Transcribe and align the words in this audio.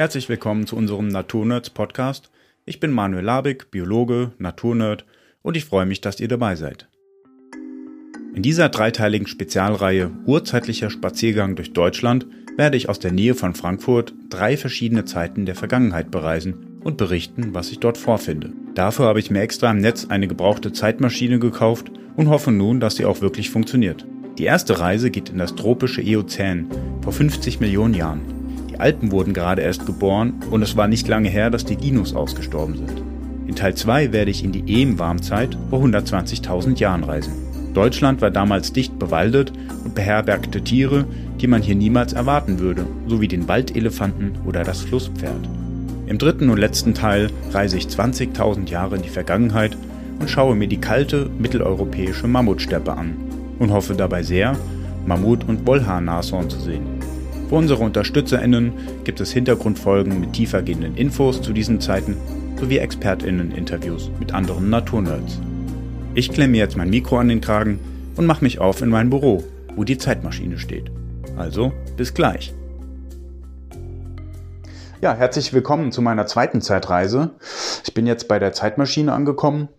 Herzlich 0.00 0.30
willkommen 0.30 0.66
zu 0.66 0.76
unserem 0.76 1.08
Naturnerds 1.08 1.68
Podcast. 1.68 2.30
Ich 2.64 2.80
bin 2.80 2.90
Manuel 2.90 3.22
Labig, 3.22 3.70
Biologe, 3.70 4.32
Naturnerd 4.38 5.04
und 5.42 5.58
ich 5.58 5.66
freue 5.66 5.84
mich, 5.84 6.00
dass 6.00 6.20
ihr 6.20 6.28
dabei 6.28 6.56
seid. 6.56 6.88
In 8.34 8.40
dieser 8.40 8.70
dreiteiligen 8.70 9.26
Spezialreihe 9.26 10.10
Urzeitlicher 10.24 10.88
Spaziergang 10.88 11.54
durch 11.54 11.74
Deutschland 11.74 12.26
werde 12.56 12.78
ich 12.78 12.88
aus 12.88 12.98
der 12.98 13.12
Nähe 13.12 13.34
von 13.34 13.54
Frankfurt 13.54 14.14
drei 14.30 14.56
verschiedene 14.56 15.04
Zeiten 15.04 15.44
der 15.44 15.54
Vergangenheit 15.54 16.10
bereisen 16.10 16.78
und 16.82 16.96
berichten, 16.96 17.52
was 17.52 17.70
ich 17.70 17.78
dort 17.78 17.98
vorfinde. 17.98 18.54
Dafür 18.74 19.04
habe 19.04 19.20
ich 19.20 19.30
mir 19.30 19.42
extra 19.42 19.70
im 19.70 19.82
Netz 19.82 20.06
eine 20.08 20.28
gebrauchte 20.28 20.72
Zeitmaschine 20.72 21.38
gekauft 21.38 21.92
und 22.16 22.30
hoffe 22.30 22.52
nun, 22.52 22.80
dass 22.80 22.96
sie 22.96 23.04
auch 23.04 23.20
wirklich 23.20 23.50
funktioniert. 23.50 24.06
Die 24.38 24.44
erste 24.44 24.80
Reise 24.80 25.10
geht 25.10 25.28
in 25.28 25.36
das 25.36 25.56
tropische 25.56 26.00
Eozän 26.00 26.70
vor 27.02 27.12
50 27.12 27.60
Millionen 27.60 27.92
Jahren. 27.92 28.39
Alpen 28.80 29.12
wurden 29.12 29.34
gerade 29.34 29.62
erst 29.62 29.86
geboren 29.86 30.34
und 30.50 30.62
es 30.62 30.76
war 30.76 30.88
nicht 30.88 31.06
lange 31.08 31.28
her, 31.28 31.50
dass 31.50 31.64
die 31.64 31.76
Dinos 31.76 32.14
ausgestorben 32.14 32.76
sind. 32.76 33.02
In 33.46 33.56
Teil 33.56 33.74
2 33.74 34.12
werde 34.12 34.30
ich 34.30 34.44
in 34.44 34.52
die 34.52 34.64
Eem-Warmzeit 34.66 35.56
vor 35.70 35.82
120.000 35.82 36.78
Jahren 36.78 37.04
reisen. 37.04 37.32
Deutschland 37.74 38.20
war 38.20 38.30
damals 38.30 38.72
dicht 38.72 38.98
bewaldet 38.98 39.52
und 39.84 39.94
beherbergte 39.94 40.62
Tiere, 40.62 41.04
die 41.40 41.46
man 41.46 41.62
hier 41.62 41.74
niemals 41.74 42.12
erwarten 42.12 42.58
würde, 42.58 42.84
sowie 43.06 43.28
den 43.28 43.48
Waldelefanten 43.48 44.32
oder 44.46 44.64
das 44.64 44.82
Flusspferd. 44.82 45.48
Im 46.06 46.18
dritten 46.18 46.50
und 46.50 46.58
letzten 46.58 46.94
Teil 46.94 47.30
reise 47.52 47.76
ich 47.76 47.86
20.000 47.86 48.68
Jahre 48.68 48.96
in 48.96 49.02
die 49.02 49.08
Vergangenheit 49.08 49.76
und 50.18 50.28
schaue 50.28 50.56
mir 50.56 50.68
die 50.68 50.80
kalte 50.80 51.30
mitteleuropäische 51.38 52.26
Mammutsteppe 52.26 52.92
an 52.92 53.16
und 53.58 53.72
hoffe 53.72 53.94
dabei 53.94 54.22
sehr, 54.22 54.56
Mammut- 55.06 55.48
und 55.48 55.66
Wollhaar-Nashorn 55.66 56.50
zu 56.50 56.58
sehen. 56.58 56.99
Für 57.50 57.56
unsere 57.56 57.82
UnterstützerInnen 57.82 58.72
gibt 59.02 59.20
es 59.20 59.32
Hintergrundfolgen 59.32 60.20
mit 60.20 60.34
tiefergehenden 60.34 60.96
Infos 60.96 61.42
zu 61.42 61.52
diesen 61.52 61.80
Zeiten 61.80 62.16
sowie 62.56 62.78
ExpertInnen-Interviews 62.78 64.08
mit 64.20 64.32
anderen 64.32 64.70
Naturnerds. 64.70 65.40
Ich 66.14 66.30
klemme 66.30 66.56
jetzt 66.58 66.76
mein 66.76 66.90
Mikro 66.90 67.18
an 67.18 67.26
den 67.26 67.40
Kragen 67.40 67.80
und 68.14 68.26
mache 68.26 68.44
mich 68.44 68.60
auf 68.60 68.82
in 68.82 68.88
mein 68.88 69.10
Büro, 69.10 69.42
wo 69.74 69.82
die 69.82 69.98
Zeitmaschine 69.98 70.60
steht. 70.60 70.92
Also, 71.36 71.72
bis 71.96 72.14
gleich. 72.14 72.54
Ja, 75.00 75.16
herzlich 75.16 75.52
willkommen 75.52 75.90
zu 75.90 76.02
meiner 76.02 76.26
zweiten 76.26 76.60
Zeitreise. 76.60 77.30
Ich 77.84 77.94
bin 77.94 78.06
jetzt 78.06 78.28
bei 78.28 78.38
der 78.38 78.52
Zeitmaschine 78.52 79.12
angekommen 79.12 79.70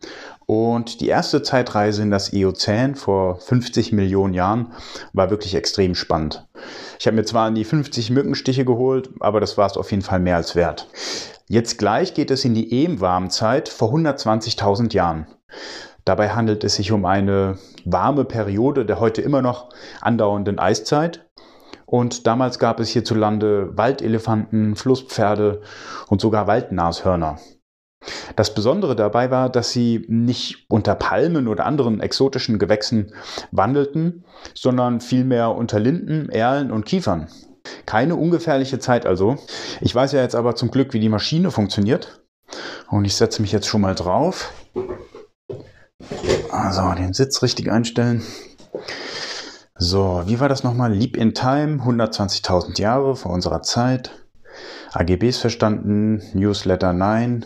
und 0.52 1.00
die 1.00 1.08
erste 1.08 1.44
Zeitreise 1.44 2.02
in 2.02 2.12
das 2.12 2.34
Eozän 2.34 2.96
vor 2.96 3.38
50 3.38 3.94
Millionen 3.94 4.34
Jahren 4.34 4.74
war 5.14 5.30
wirklich 5.30 5.56
extrem 5.56 5.96
spannend. 5.96 6.46
Ich 7.00 7.08
habe 7.08 7.16
mir 7.16 7.24
zwar 7.24 7.50
die 7.52 7.64
50 7.64 8.10
Mückenstiche 8.10 8.66
geholt, 8.66 9.12
aber 9.22 9.40
das 9.40 9.58
war 9.58 9.68
es 9.68 9.78
auf 9.78 9.92
jeden 9.92 10.04
Fall 10.04 10.20
mehr 10.20 10.36
als 10.36 10.58
wert. 10.58 10.90
Jetzt 11.48 11.78
gleich 11.78 12.16
geht 12.16 12.32
es 12.32 12.44
in 12.44 12.54
die 12.54 12.74
Eem-Warmzeit 12.74 13.70
vor 13.70 13.94
120.000 13.94 14.94
Jahren. 14.94 15.26
Dabei 16.04 16.32
handelt 16.32 16.66
es 16.66 16.76
sich 16.76 16.92
um 16.92 17.06
eine 17.06 17.58
warme 17.86 18.26
Periode 18.26 18.86
der 18.86 19.00
heute 19.00 19.22
immer 19.22 19.42
noch 19.42 19.70
andauernden 20.02 20.60
Eiszeit 20.60 21.30
und 21.86 22.28
damals 22.28 22.60
gab 22.60 22.82
es 22.82 22.90
hierzulande 22.90 23.78
Waldelefanten, 23.78 24.76
Flusspferde 24.76 25.62
und 26.10 26.20
sogar 26.20 26.46
Waldnashörner. 26.48 27.40
Das 28.36 28.54
Besondere 28.54 28.96
dabei 28.96 29.30
war, 29.30 29.50
dass 29.50 29.72
sie 29.72 30.06
nicht 30.08 30.66
unter 30.70 30.96
Palmen 30.96 31.48
oder 31.48 31.66
anderen 31.66 32.00
exotischen 32.00 32.60
Gewächsen 32.60 33.14
wandelten, 33.52 34.24
sondern 34.56 35.02
vielmehr 35.02 35.52
unter 35.52 35.80
Linden, 35.80 36.30
Erlen 36.30 36.72
und 36.72 36.86
Kiefern. 36.86 37.28
Keine 37.86 38.16
ungefährliche 38.16 38.80
Zeit 38.80 39.06
also. 39.06 39.38
Ich 39.82 39.94
weiß 39.94 40.14
ja 40.14 40.22
jetzt 40.22 40.36
aber 40.36 40.56
zum 40.56 40.72
Glück, 40.72 40.94
wie 40.94 41.00
die 41.00 41.10
Maschine 41.10 41.52
funktioniert. 41.52 42.22
Und 42.90 43.06
ich 43.06 43.16
setze 43.16 43.42
mich 43.42 43.52
jetzt 43.52 43.68
schon 43.68 43.82
mal 43.82 43.96
drauf. 43.96 44.52
Also 46.52 46.94
den 46.94 47.14
Sitz 47.14 47.42
richtig 47.44 47.72
einstellen. 47.72 48.24
So, 49.78 50.24
wie 50.26 50.40
war 50.40 50.50
das 50.50 50.64
nochmal? 50.64 50.94
Leap 50.94 51.18
in 51.18 51.34
Time, 51.34 51.82
120.000 51.84 52.80
Jahre 52.80 53.16
vor 53.16 53.32
unserer 53.32 53.62
Zeit. 53.62 54.12
AGBs 54.94 55.38
verstanden, 55.38 56.22
Newsletter 56.34 56.94
9. 56.94 57.46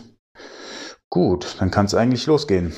Gut, 1.10 1.56
dann 1.60 1.70
kann 1.70 1.86
es 1.86 1.94
eigentlich 1.94 2.26
losgehen. 2.26 2.74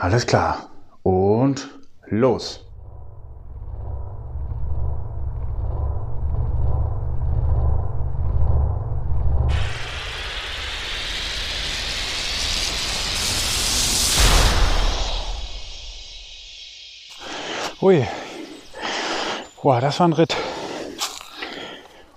Alles 0.00 0.26
klar. 0.26 0.70
Und 1.02 1.68
los. 2.06 2.64
Ui. 17.80 18.06
Boah, 19.62 19.80
das 19.80 20.00
war 20.00 20.08
ein 20.08 20.12
Ritt. 20.12 20.36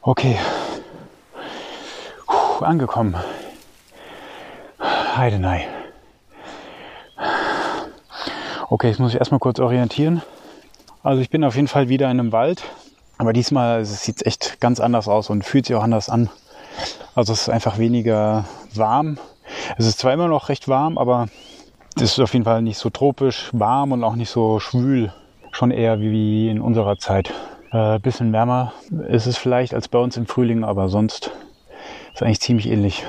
Okay. 0.01 0.37
Puh, 2.27 2.65
angekommen. 2.65 3.15
Heidenei. 5.17 5.67
Okay, 8.69 8.87
jetzt 8.87 8.99
muss 8.99 9.13
ich 9.13 9.19
erstmal 9.19 9.39
kurz 9.39 9.59
orientieren. 9.59 10.21
Also 11.03 11.21
ich 11.21 11.29
bin 11.29 11.43
auf 11.43 11.55
jeden 11.55 11.67
Fall 11.67 11.89
wieder 11.89 12.09
in 12.09 12.19
einem 12.19 12.31
Wald. 12.31 12.63
Aber 13.17 13.33
diesmal 13.33 13.85
sieht 13.85 14.17
es 14.17 14.25
echt 14.25 14.59
ganz 14.61 14.79
anders 14.79 15.07
aus 15.07 15.29
und 15.29 15.43
fühlt 15.43 15.65
sich 15.65 15.75
auch 15.75 15.83
anders 15.83 16.09
an. 16.09 16.29
Also 17.13 17.33
es 17.33 17.41
ist 17.43 17.49
einfach 17.49 17.77
weniger 17.77 18.45
warm. 18.73 19.17
Es 19.77 19.85
ist 19.85 19.99
zwar 19.99 20.13
immer 20.13 20.27
noch 20.27 20.49
recht 20.49 20.67
warm, 20.67 20.97
aber 20.97 21.27
es 21.97 22.03
ist 22.03 22.19
auf 22.19 22.33
jeden 22.33 22.45
Fall 22.45 22.61
nicht 22.61 22.77
so 22.77 22.89
tropisch 22.89 23.49
warm 23.53 23.91
und 23.91 24.03
auch 24.03 24.15
nicht 24.15 24.29
so 24.29 24.59
schwül 24.59 25.13
schon 25.51 25.71
eher 25.71 25.99
wie 25.99 26.49
in 26.49 26.61
unserer 26.61 26.97
Zeit. 26.97 27.31
Äh, 27.71 27.99
bisschen 27.99 28.33
wärmer 28.33 28.73
ist 29.09 29.27
es 29.27 29.37
vielleicht 29.37 29.73
als 29.73 29.87
bei 29.87 29.99
uns 29.99 30.17
im 30.17 30.25
Frühling, 30.25 30.63
aber 30.63 30.89
sonst 30.89 31.27
ist 31.27 32.15
es 32.15 32.21
eigentlich 32.21 32.39
ziemlich 32.41 32.67
ähnlich. 32.67 33.03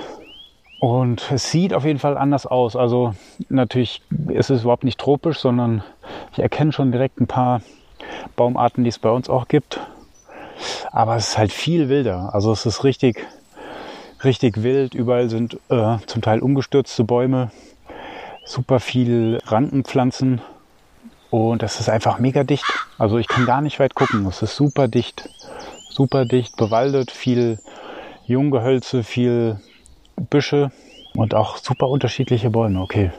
Und 0.82 1.30
es 1.30 1.48
sieht 1.48 1.74
auf 1.74 1.84
jeden 1.84 2.00
Fall 2.00 2.18
anders 2.18 2.44
aus. 2.44 2.74
Also 2.74 3.14
natürlich 3.48 4.02
ist 4.26 4.50
es 4.50 4.62
überhaupt 4.62 4.82
nicht 4.82 4.98
tropisch, 4.98 5.38
sondern 5.38 5.84
ich 6.32 6.40
erkenne 6.40 6.72
schon 6.72 6.90
direkt 6.90 7.20
ein 7.20 7.28
paar 7.28 7.60
Baumarten, 8.34 8.82
die 8.82 8.88
es 8.88 8.98
bei 8.98 9.08
uns 9.08 9.30
auch 9.30 9.46
gibt. 9.46 9.78
Aber 10.90 11.14
es 11.14 11.28
ist 11.28 11.38
halt 11.38 11.52
viel 11.52 11.88
wilder. 11.88 12.34
Also 12.34 12.50
es 12.50 12.66
ist 12.66 12.82
richtig, 12.82 13.24
richtig 14.24 14.64
wild. 14.64 14.92
Überall 14.94 15.30
sind 15.30 15.56
äh, 15.68 15.98
zum 16.06 16.20
Teil 16.20 16.40
umgestürzte 16.40 17.04
Bäume, 17.04 17.52
super 18.44 18.80
viel 18.80 19.38
Rankenpflanzen 19.46 20.40
und 21.30 21.62
es 21.62 21.78
ist 21.78 21.90
einfach 21.90 22.18
mega 22.18 22.42
dicht. 22.42 22.66
Also 22.98 23.18
ich 23.18 23.28
kann 23.28 23.46
gar 23.46 23.60
nicht 23.60 23.78
weit 23.78 23.94
gucken. 23.94 24.26
Es 24.26 24.42
ist 24.42 24.56
super 24.56 24.88
dicht. 24.88 25.28
Super 25.90 26.24
dicht, 26.24 26.56
bewaldet, 26.56 27.12
viel 27.12 27.60
Junggehölze, 28.26 29.04
viel 29.04 29.60
Büsche 30.30 30.70
und 31.14 31.34
auch 31.34 31.56
super 31.56 31.88
unterschiedliche 31.88 32.50
Bäume. 32.50 32.80
Okay, 32.80 33.10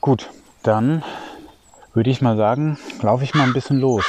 gut. 0.00 0.28
Dann 0.62 1.02
würde 1.94 2.10
ich 2.10 2.22
mal 2.22 2.36
sagen, 2.36 2.78
laufe 3.00 3.24
ich 3.24 3.34
mal 3.34 3.44
ein 3.44 3.52
bisschen 3.52 3.78
los. 3.78 4.04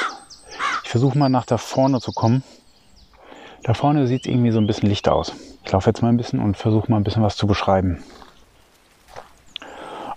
Ich 0.83 0.89
versuche 0.89 1.17
mal 1.17 1.29
nach 1.29 1.45
da 1.45 1.57
vorne 1.57 1.99
zu 1.99 2.11
kommen. 2.11 2.43
Da 3.63 3.73
vorne 3.73 4.07
sieht 4.07 4.25
es 4.25 4.31
irgendwie 4.31 4.51
so 4.51 4.59
ein 4.59 4.67
bisschen 4.67 4.89
Licht 4.89 5.09
aus. 5.09 5.33
Ich 5.65 5.71
laufe 5.71 5.89
jetzt 5.89 6.01
mal 6.01 6.09
ein 6.09 6.17
bisschen 6.17 6.39
und 6.39 6.57
versuche 6.57 6.91
mal 6.91 6.97
ein 6.97 7.03
bisschen 7.03 7.23
was 7.23 7.37
zu 7.37 7.47
beschreiben. 7.47 8.03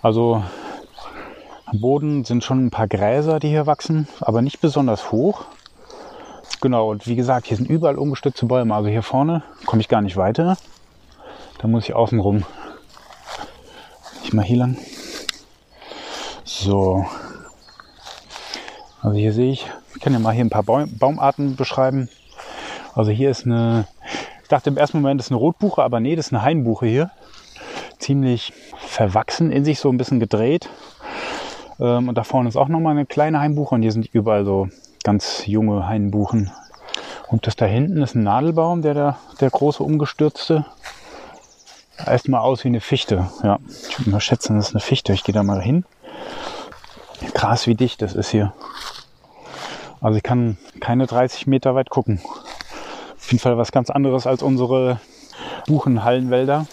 Also 0.01 0.43
am 1.65 1.81
Boden 1.81 2.23
sind 2.23 2.43
schon 2.43 2.65
ein 2.65 2.71
paar 2.71 2.87
Gräser, 2.87 3.39
die 3.39 3.49
hier 3.49 3.65
wachsen, 3.65 4.07
aber 4.21 4.41
nicht 4.41 4.61
besonders 4.61 5.11
hoch. 5.11 5.45
Genau, 6.61 6.91
und 6.91 7.07
wie 7.07 7.15
gesagt, 7.15 7.47
hier 7.47 7.57
sind 7.57 7.69
überall 7.69 7.97
umgestützte 7.97 8.45
Bäume. 8.45 8.73
Also 8.75 8.89
hier 8.89 9.03
vorne 9.03 9.43
komme 9.65 9.81
ich 9.81 9.89
gar 9.89 10.01
nicht 10.01 10.17
weiter. 10.17 10.57
Da 11.59 11.67
muss 11.67 11.85
ich 11.85 11.95
außen 11.95 12.19
rum. 12.19 12.43
Ich 14.23 14.33
mal 14.33 14.43
hier 14.43 14.57
lang. 14.57 14.77
So. 16.43 17.05
Also 19.01 19.17
hier 19.17 19.33
sehe 19.33 19.51
ich, 19.51 19.65
ich 19.95 20.01
kann 20.01 20.13
ja 20.13 20.19
mal 20.19 20.33
hier 20.33 20.43
ein 20.43 20.49
paar 20.49 20.63
Baumarten 20.63 21.55
beschreiben. 21.55 22.09
Also 22.93 23.11
hier 23.11 23.29
ist 23.29 23.45
eine, 23.45 23.87
ich 24.41 24.49
dachte 24.49 24.69
im 24.69 24.77
ersten 24.77 25.01
Moment 25.01 25.21
ist 25.21 25.31
eine 25.31 25.39
Rotbuche, 25.39 25.83
aber 25.83 25.99
nee, 25.99 26.15
das 26.15 26.27
ist 26.27 26.33
eine 26.33 26.41
Hainbuche 26.41 26.87
hier. 26.87 27.11
Ziemlich 27.99 28.53
verwachsen 28.77 29.51
in 29.51 29.65
sich, 29.65 29.79
so 29.79 29.89
ein 29.89 29.97
bisschen 29.97 30.19
gedreht. 30.19 30.69
Ähm, 31.79 32.09
und 32.09 32.15
da 32.15 32.23
vorne 32.23 32.49
ist 32.49 32.57
auch 32.57 32.67
nochmal 32.67 32.91
eine 32.91 33.05
kleine 33.05 33.39
Hainbuche 33.39 33.75
und 33.75 33.81
hier 33.81 33.91
sind 33.91 34.07
überall 34.13 34.45
so 34.45 34.67
ganz 35.03 35.45
junge 35.45 35.87
Hainbuchen. 35.87 36.51
Und 37.27 37.45
das 37.45 37.55
da 37.55 37.65
hinten 37.65 38.01
ist 38.01 38.15
ein 38.15 38.23
Nadelbaum, 38.23 38.81
der 38.81 38.93
da, 38.93 39.17
der 39.39 39.49
große 39.49 39.83
umgestürzte. 39.83 40.65
Erstmal 42.05 42.41
aus 42.41 42.63
wie 42.63 42.69
eine 42.69 42.81
Fichte. 42.81 43.29
Ja, 43.43 43.59
ich 43.89 43.99
würde 43.99 44.11
mal 44.11 44.19
schätzen, 44.19 44.57
das 44.57 44.69
ist 44.69 44.75
eine 44.75 44.81
Fichte. 44.81 45.13
Ich 45.13 45.23
gehe 45.23 45.33
da 45.33 45.43
mal 45.43 45.61
hin. 45.61 45.83
Krass, 47.33 47.67
wie 47.67 47.75
dicht 47.75 48.01
das 48.01 48.13
ist 48.13 48.29
hier. 48.29 48.53
Also 49.99 50.17
ich 50.17 50.23
kann 50.23 50.57
keine 50.79 51.07
30 51.07 51.47
Meter 51.47 51.75
weit 51.75 51.89
gucken. 51.89 52.21
Auf 53.17 53.31
jeden 53.31 53.39
Fall 53.39 53.57
was 53.57 53.71
ganz 53.71 53.89
anderes 53.89 54.27
als 54.27 54.43
unsere 54.43 54.99
Buchenhallenwälder. 55.65 56.67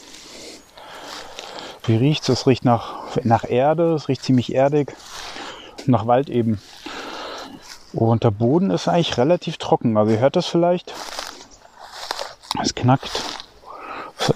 Wie 1.86 1.96
riecht 1.96 2.22
es? 2.24 2.40
Es 2.40 2.46
riecht 2.46 2.64
nach, 2.64 3.16
nach 3.24 3.44
Erde, 3.48 3.94
es 3.94 4.08
riecht 4.08 4.22
ziemlich 4.22 4.54
erdig, 4.54 4.94
nach 5.86 6.06
Wald 6.06 6.30
eben. 6.30 6.60
Und 7.92 8.24
der 8.24 8.30
Boden 8.30 8.70
ist 8.70 8.88
eigentlich 8.88 9.18
relativ 9.18 9.56
trocken. 9.58 9.96
Also 9.96 10.12
ihr 10.12 10.18
hört 10.18 10.36
das 10.36 10.46
vielleicht. 10.46 10.94
Es 12.62 12.74
knackt. 12.74 13.33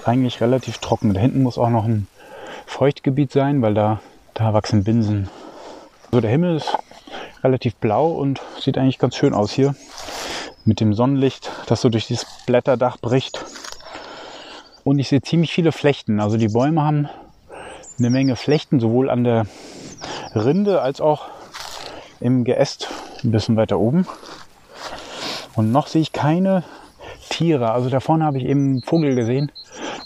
Eigentlich 0.04 0.40
relativ 0.40 0.78
trocken. 0.78 1.14
Da 1.14 1.20
hinten 1.20 1.42
muss 1.42 1.58
auch 1.58 1.70
noch 1.70 1.84
ein 1.84 2.06
Feuchtgebiet 2.66 3.32
sein, 3.32 3.62
weil 3.62 3.74
da, 3.74 4.00
da 4.34 4.52
wachsen 4.52 4.84
Binsen. 4.84 5.28
So, 6.10 6.20
der 6.20 6.30
Himmel 6.30 6.56
ist 6.56 6.76
relativ 7.42 7.76
blau 7.76 8.08
und 8.08 8.40
sieht 8.60 8.78
eigentlich 8.78 8.98
ganz 8.98 9.16
schön 9.16 9.34
aus 9.34 9.52
hier. 9.52 9.74
Mit 10.64 10.80
dem 10.80 10.92
Sonnenlicht, 10.92 11.50
das 11.66 11.80
so 11.80 11.88
durch 11.88 12.06
dieses 12.06 12.26
Blätterdach 12.46 12.98
bricht. 12.98 13.44
Und 14.84 14.98
ich 14.98 15.08
sehe 15.08 15.22
ziemlich 15.22 15.52
viele 15.52 15.72
Flechten. 15.72 16.20
Also 16.20 16.36
die 16.36 16.48
Bäume 16.48 16.82
haben 16.82 17.08
eine 17.98 18.10
Menge 18.10 18.36
Flechten, 18.36 18.80
sowohl 18.80 19.10
an 19.10 19.24
der 19.24 19.46
Rinde 20.34 20.82
als 20.82 21.00
auch 21.00 21.26
im 22.20 22.44
Geäst 22.44 22.88
ein 23.24 23.30
bisschen 23.30 23.56
weiter 23.56 23.78
oben. 23.78 24.06
Und 25.54 25.72
noch 25.72 25.86
sehe 25.86 26.02
ich 26.02 26.12
keine 26.12 26.64
Tiere. 27.28 27.70
Also 27.70 27.90
da 27.90 28.00
vorne 28.00 28.24
habe 28.24 28.38
ich 28.38 28.44
eben 28.44 28.70
einen 28.70 28.82
Vogel 28.82 29.14
gesehen, 29.14 29.52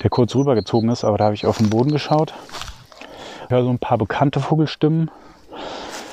der 0.02 0.10
kurz 0.10 0.34
rübergezogen 0.34 0.90
ist, 0.90 1.04
aber 1.04 1.18
da 1.18 1.24
habe 1.24 1.34
ich 1.34 1.46
auf 1.46 1.58
den 1.58 1.70
Boden 1.70 1.90
geschaut. 1.90 2.34
Ich 3.44 3.50
höre 3.50 3.64
so 3.64 3.70
ein 3.70 3.78
paar 3.78 3.98
bekannte 3.98 4.40
Vogelstimmen. 4.40 5.10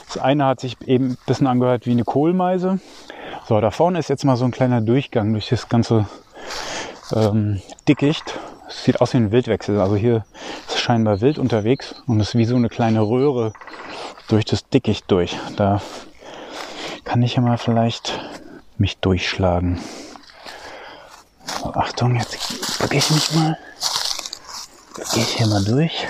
Das 0.07 0.17
eine 0.17 0.45
hat 0.45 0.59
sich 0.59 0.77
eben 0.87 1.11
ein 1.11 1.17
bisschen 1.25 1.47
angehört 1.47 1.85
wie 1.85 1.91
eine 1.91 2.03
Kohlmeise. 2.03 2.79
So, 3.47 3.59
da 3.61 3.71
vorne 3.71 3.99
ist 3.99 4.09
jetzt 4.09 4.25
mal 4.25 4.37
so 4.37 4.45
ein 4.45 4.51
kleiner 4.51 4.81
Durchgang 4.81 5.31
durch 5.33 5.49
das 5.49 5.69
ganze 5.69 6.07
ähm, 7.15 7.61
Dickicht. 7.87 8.39
Es 8.67 8.83
sieht 8.83 9.01
aus 9.01 9.13
wie 9.13 9.17
ein 9.17 9.31
Wildwechsel. 9.31 9.79
Also 9.79 9.95
hier 9.95 10.25
ist 10.67 10.79
scheinbar 10.79 11.21
wild 11.21 11.39
unterwegs 11.39 12.03
und 12.07 12.19
es 12.19 12.29
ist 12.29 12.35
wie 12.35 12.45
so 12.45 12.55
eine 12.55 12.69
kleine 12.69 13.01
Röhre 13.01 13.53
durch 14.27 14.45
das 14.45 14.67
Dickicht 14.69 15.09
durch. 15.09 15.37
Da 15.55 15.81
kann 17.03 17.23
ich 17.23 17.35
ja 17.35 17.41
mal 17.41 17.57
vielleicht 17.57 18.19
mich 18.77 18.97
durchschlagen. 18.97 19.79
So, 21.57 21.73
Achtung, 21.73 22.15
jetzt 22.15 22.79
bücke 22.79 22.97
ich 22.97 23.09
mich 23.09 23.31
mal. 23.33 23.57
Gehe 25.13 25.23
ich 25.23 25.37
hier 25.37 25.47
mal 25.47 25.63
durch. 25.63 26.07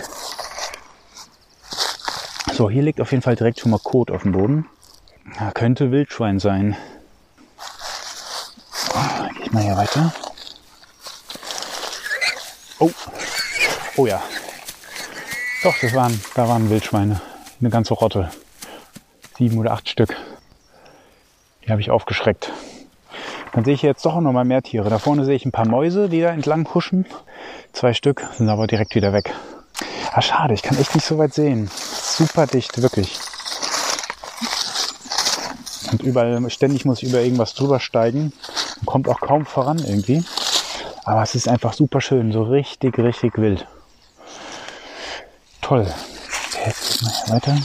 So, 2.54 2.70
hier 2.70 2.82
liegt 2.82 3.00
auf 3.00 3.12
jeden 3.12 3.24
Fall 3.24 3.36
direkt 3.36 3.60
schon 3.60 3.72
mal 3.72 3.80
Kot 3.80 4.12
auf 4.12 4.24
dem 4.24 4.34
Boden. 4.34 4.66
Ja, 5.40 5.52
könnte 5.52 5.92
Wildschwein 5.92 6.40
sein. 6.40 6.76
Oh, 8.94 9.28
Gehe 9.36 9.46
ich 9.46 9.52
mal 9.52 9.64
hier 9.64 9.78
weiter. 9.78 10.14
Oh, 12.80 12.92
oh 13.98 14.06
ja. 14.06 14.22
Doch, 15.64 15.76
das 15.80 15.94
waren, 15.94 16.22
da 16.36 16.48
waren 16.48 16.70
Wildschweine. 16.70 17.22
Eine 17.60 17.70
ganze 17.70 17.94
Rotte. 17.94 18.32
Sieben 19.38 19.58
oder 19.58 19.72
acht 19.72 19.90
Stück. 19.90 20.16
Die 21.64 21.72
habe 21.72 21.82
ich 21.82 21.92
aufgeschreckt. 21.92 22.52
Dann 23.54 23.66
sehe 23.66 23.74
ich 23.74 23.82
jetzt 23.82 24.06
doch 24.06 24.20
noch 24.20 24.32
mal 24.32 24.46
mehr 24.46 24.62
Tiere. 24.62 24.90
Da 24.90 25.00
vorne 25.00 25.26
sehe 25.26 25.36
ich 25.36 25.46
ein 25.46 25.52
paar 25.52 25.68
Mäuse, 25.68 26.10
die 26.10 26.22
da 26.22 26.30
entlang 26.30 26.68
huschen. 26.74 27.06
Zwei 27.74 27.94
Stück 27.94 28.28
sind 28.38 28.50
aber 28.50 28.68
direkt 28.68 28.96
wieder 28.96 29.14
weg. 29.14 29.34
Ah, 30.12 30.22
schade, 30.22 30.54
ich 30.54 30.62
kann 30.62 30.78
echt 30.78 30.96
nicht 30.96 31.06
so 31.06 31.18
weit 31.18 31.34
sehen. 31.34 31.70
Super 31.72 32.48
dicht, 32.48 32.82
wirklich. 32.82 33.20
Und 35.92 36.04
überall, 36.04 36.50
ständig 36.50 36.86
muss 36.86 37.02
ich 37.02 37.10
über 37.10 37.22
irgendwas 37.22 37.54
drüber 37.54 37.80
steigen. 37.80 38.34
kommt 38.86 39.08
auch 39.08 39.20
kaum 39.20 39.46
voran 39.46 39.80
irgendwie. 39.80 40.24
Aber 41.04 41.24
es 41.24 41.36
ist 41.36 41.48
einfach 41.48 41.74
super 41.74 42.02
schön, 42.02 42.32
so 42.32 42.44
richtig, 42.44 42.98
richtig 43.00 43.38
wild. 43.38 43.66
Toll. 45.62 45.88
Jetzt 46.66 47.02
mal 47.02 47.36
weiter. 47.36 47.58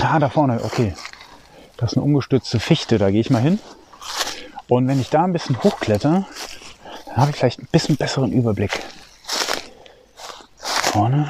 Ah, 0.00 0.18
da 0.18 0.28
vorne, 0.28 0.60
okay. 0.64 0.94
Das 1.76 1.92
ist 1.92 1.98
eine 1.98 2.04
ungestützte 2.04 2.60
Fichte, 2.60 2.98
da 2.98 3.10
gehe 3.10 3.20
ich 3.20 3.30
mal 3.30 3.40
hin. 3.42 3.58
Und 4.70 4.86
wenn 4.86 5.00
ich 5.00 5.10
da 5.10 5.24
ein 5.24 5.32
bisschen 5.32 5.60
hochkletter, 5.60 6.24
dann 7.06 7.16
habe 7.16 7.32
ich 7.32 7.36
vielleicht 7.36 7.58
ein 7.58 7.66
bisschen 7.72 7.96
besseren 7.96 8.32
Überblick. 8.32 8.70
Vorne. 10.58 11.28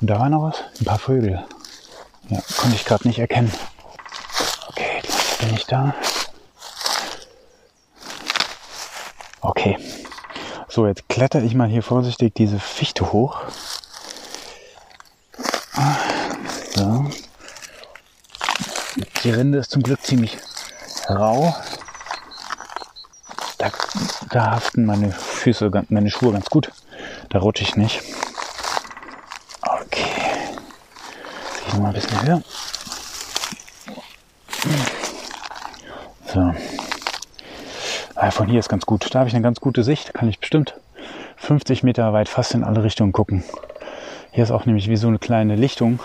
Und 0.00 0.06
da 0.08 0.18
war 0.18 0.30
noch 0.30 0.44
was? 0.44 0.56
Ein 0.80 0.86
paar 0.86 0.98
Vögel. 0.98 1.44
Ja, 2.30 2.40
konnte 2.56 2.74
ich 2.74 2.86
gerade 2.86 3.06
nicht 3.06 3.18
erkennen. 3.18 3.52
Okay, 4.68 5.02
gleich 5.02 5.38
bin 5.38 5.54
ich 5.54 5.66
da. 5.66 5.94
Okay. 9.42 9.76
So, 10.68 10.86
jetzt 10.86 11.06
kletter 11.10 11.42
ich 11.42 11.54
mal 11.54 11.68
hier 11.68 11.82
vorsichtig 11.82 12.34
diese 12.34 12.58
Fichte 12.58 13.12
hoch. 13.12 13.42
So. 16.74 17.10
Die 19.22 19.30
Rinde 19.30 19.58
ist 19.58 19.70
zum 19.70 19.82
Glück 19.82 20.02
ziemlich 20.02 20.38
rau. 21.08 21.54
Da, 23.58 23.70
da 24.30 24.50
haften 24.52 24.84
meine 24.84 25.12
Füße, 25.12 25.70
meine 25.88 26.10
Schuhe 26.10 26.32
ganz 26.32 26.46
gut. 26.46 26.70
Da 27.30 27.38
rutsche 27.38 27.62
ich 27.62 27.76
nicht. 27.76 28.02
Okay. 29.62 30.10
Ich 31.66 31.72
noch 31.72 31.80
mal 31.80 31.88
ein 31.88 31.94
bisschen 31.94 32.22
höher. 32.22 32.42
So. 36.32 36.54
Ah, 38.14 38.30
von 38.30 38.48
hier 38.48 38.58
ist 38.58 38.68
ganz 38.68 38.86
gut. 38.86 39.14
Da 39.14 39.20
habe 39.20 39.28
ich 39.28 39.34
eine 39.34 39.42
ganz 39.42 39.60
gute 39.60 39.84
Sicht. 39.84 40.14
Kann 40.14 40.28
ich 40.28 40.38
bestimmt 40.40 40.74
50 41.36 41.82
Meter 41.82 42.12
weit 42.12 42.28
fast 42.28 42.54
in 42.54 42.64
alle 42.64 42.82
Richtungen 42.82 43.12
gucken. 43.12 43.44
Hier 44.32 44.42
ist 44.44 44.50
auch 44.50 44.66
nämlich 44.66 44.88
wie 44.88 44.96
so 44.96 45.08
eine 45.08 45.18
kleine 45.18 45.56
Lichtung. 45.56 46.00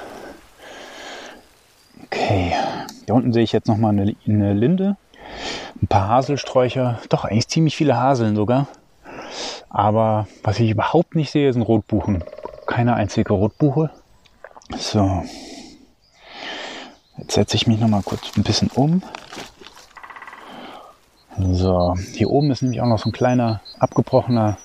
Hier 3.05 3.15
unten 3.15 3.33
sehe 3.33 3.43
ich 3.43 3.51
jetzt 3.51 3.67
noch 3.67 3.77
mal 3.77 3.89
eine, 3.89 4.15
eine 4.27 4.53
Linde. 4.53 4.97
Ein 5.81 5.87
paar 5.87 6.07
Haselsträucher. 6.07 6.99
Doch, 7.09 7.25
eigentlich 7.25 7.47
ziemlich 7.47 7.75
viele 7.75 7.97
Haseln 7.97 8.35
sogar. 8.35 8.67
Aber 9.69 10.27
was 10.43 10.59
ich 10.59 10.69
überhaupt 10.69 11.15
nicht 11.15 11.31
sehe, 11.31 11.51
sind 11.51 11.61
Rotbuchen. 11.61 12.23
Keine 12.67 12.95
einzige 12.95 13.33
Rotbuche. 13.33 13.89
So. 14.77 15.23
Jetzt 17.17 17.33
setze 17.33 17.55
ich 17.55 17.67
mich 17.67 17.79
noch 17.79 17.87
mal 17.87 18.03
kurz 18.03 18.31
ein 18.37 18.43
bisschen 18.43 18.69
um. 18.73 19.01
So, 21.39 21.95
hier 22.13 22.29
oben 22.29 22.51
ist 22.51 22.61
nämlich 22.61 22.81
auch 22.81 22.87
noch 22.87 22.99
so 22.99 23.09
ein 23.09 23.13
kleiner 23.13 23.61
abgebrochener 23.79 24.57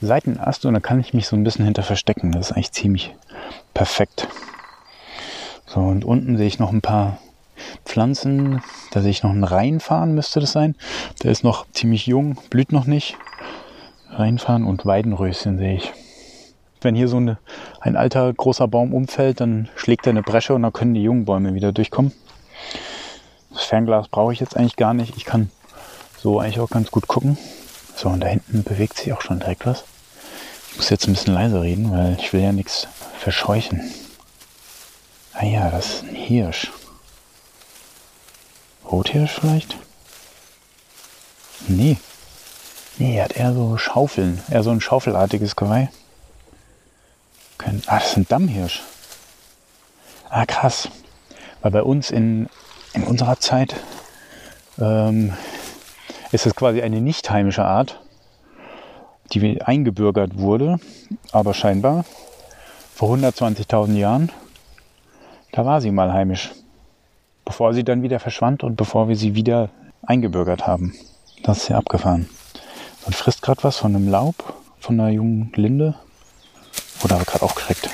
Seitenast 0.00 0.66
und 0.66 0.74
da 0.74 0.80
kann 0.80 1.00
ich 1.00 1.14
mich 1.14 1.26
so 1.26 1.36
ein 1.36 1.44
bisschen 1.44 1.64
hinter 1.64 1.82
verstecken. 1.82 2.32
Das 2.32 2.50
ist 2.50 2.52
eigentlich 2.52 2.72
ziemlich 2.72 3.14
perfekt. 3.74 4.28
So, 5.66 5.80
und 5.80 6.04
unten 6.04 6.36
sehe 6.36 6.48
ich 6.48 6.58
noch 6.58 6.72
ein 6.72 6.80
paar 6.80 7.18
Pflanzen. 7.84 8.62
Da 8.90 9.00
sehe 9.00 9.10
ich 9.10 9.22
noch 9.22 9.30
einen 9.30 9.44
Reinfahren, 9.44 10.14
müsste 10.14 10.40
das 10.40 10.52
sein. 10.52 10.76
Der 11.22 11.30
ist 11.30 11.44
noch 11.44 11.66
ziemlich 11.72 12.06
jung, 12.06 12.38
blüht 12.50 12.72
noch 12.72 12.86
nicht. 12.86 13.16
Reinfahren 14.10 14.64
und 14.64 14.86
Weidenröschen 14.86 15.58
sehe 15.58 15.76
ich. 15.76 15.92
Wenn 16.80 16.94
hier 16.94 17.08
so 17.08 17.18
eine, 17.18 17.38
ein 17.80 17.96
alter 17.96 18.32
großer 18.32 18.66
Baum 18.66 18.94
umfällt, 18.94 19.40
dann 19.40 19.68
schlägt 19.76 20.06
er 20.06 20.10
eine 20.10 20.22
Bresche 20.22 20.54
und 20.54 20.62
dann 20.62 20.72
können 20.72 20.94
die 20.94 21.02
jungen 21.02 21.26
Bäume 21.26 21.54
wieder 21.54 21.72
durchkommen. 21.72 22.12
Das 23.52 23.64
Fernglas 23.64 24.08
brauche 24.08 24.32
ich 24.32 24.40
jetzt 24.40 24.56
eigentlich 24.56 24.76
gar 24.76 24.94
nicht. 24.94 25.16
Ich 25.16 25.24
kann 25.24 25.50
so 26.18 26.40
eigentlich 26.40 26.60
auch 26.60 26.70
ganz 26.70 26.90
gut 26.90 27.06
gucken. 27.06 27.36
So, 27.94 28.08
und 28.08 28.20
da 28.20 28.28
hinten 28.28 28.62
bewegt 28.62 28.96
sich 28.96 29.12
auch 29.12 29.20
schon 29.20 29.40
direkt 29.40 29.66
was. 29.66 29.84
Ich 30.70 30.76
muss 30.76 30.90
jetzt 30.90 31.06
ein 31.06 31.12
bisschen 31.12 31.34
leiser 31.34 31.62
reden, 31.62 31.90
weil 31.92 32.16
ich 32.18 32.32
will 32.32 32.40
ja 32.40 32.52
nichts 32.52 32.88
verscheuchen. 33.18 33.82
Ah 35.34 35.44
ja, 35.44 35.70
das 35.70 35.86
ist 35.86 36.02
ein 36.04 36.14
Hirsch. 36.14 36.70
Rothirsch 38.90 39.32
vielleicht? 39.32 39.76
Nee. 41.68 41.98
Nee, 42.98 43.16
er 43.16 43.24
hat 43.24 43.32
eher 43.32 43.54
so 43.54 43.76
Schaufeln. 43.76 44.42
Eher 44.50 44.62
so 44.62 44.70
ein 44.70 44.80
schaufelartiges 44.80 45.56
Geweih. 45.56 45.90
Kein, 47.58 47.82
ah, 47.86 47.98
das 47.98 48.10
ist 48.10 48.16
ein 48.16 48.28
Dammhirsch. 48.28 48.82
Ah, 50.28 50.46
krass. 50.46 50.88
Weil 51.62 51.70
bei 51.70 51.82
uns 51.82 52.10
in, 52.10 52.48
in 52.94 53.04
unserer 53.04 53.38
Zeit 53.38 53.76
ähm, 54.78 55.34
ist 56.32 56.46
es 56.46 56.54
quasi 56.54 56.82
eine 56.82 57.00
nicht 57.00 57.30
heimische 57.30 57.64
Art, 57.64 58.00
die 59.32 59.60
eingebürgert 59.62 60.38
wurde, 60.38 60.78
aber 61.32 61.54
scheinbar 61.54 62.04
vor 62.94 63.16
120.000 63.16 63.96
Jahren, 63.96 64.32
da 65.52 65.64
war 65.64 65.80
sie 65.80 65.90
mal 65.90 66.12
heimisch, 66.12 66.50
bevor 67.50 67.74
sie 67.74 67.82
dann 67.82 68.04
wieder 68.04 68.20
verschwand 68.20 68.62
und 68.62 68.76
bevor 68.76 69.08
wir 69.08 69.16
sie 69.16 69.34
wieder 69.34 69.70
eingebürgert 70.02 70.68
haben. 70.68 70.94
Das 71.42 71.58
ist 71.58 71.68
ja 71.68 71.78
abgefahren. 71.78 72.28
Man 73.04 73.12
frisst 73.12 73.42
gerade 73.42 73.64
was 73.64 73.76
von 73.76 73.96
einem 73.96 74.08
Laub, 74.08 74.54
von 74.78 75.00
einer 75.00 75.10
jungen 75.10 75.50
Linde. 75.56 75.96
Oder 77.02 77.16
habe 77.16 77.24
gerade 77.24 77.42
aufgeschreckt. 77.42 77.90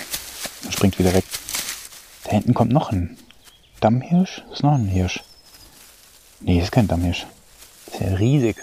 Und 0.63 0.75
springt 0.75 0.99
wieder 0.99 1.15
weg. 1.15 1.25
Da 2.25 2.33
hinten 2.33 2.53
kommt 2.53 2.71
noch 2.71 2.93
ein 2.93 3.17
Dammhirsch. 3.81 4.45
Ist 4.53 4.63
noch 4.63 4.75
ein 4.75 4.89
Hirsch. 4.89 5.23
Nee, 6.41 6.61
ist 6.61 6.71
kein 6.71 6.87
Dammhirsch. 6.87 7.25
Ist 7.87 8.01
ja 8.03 8.15
riesig. 8.15 8.57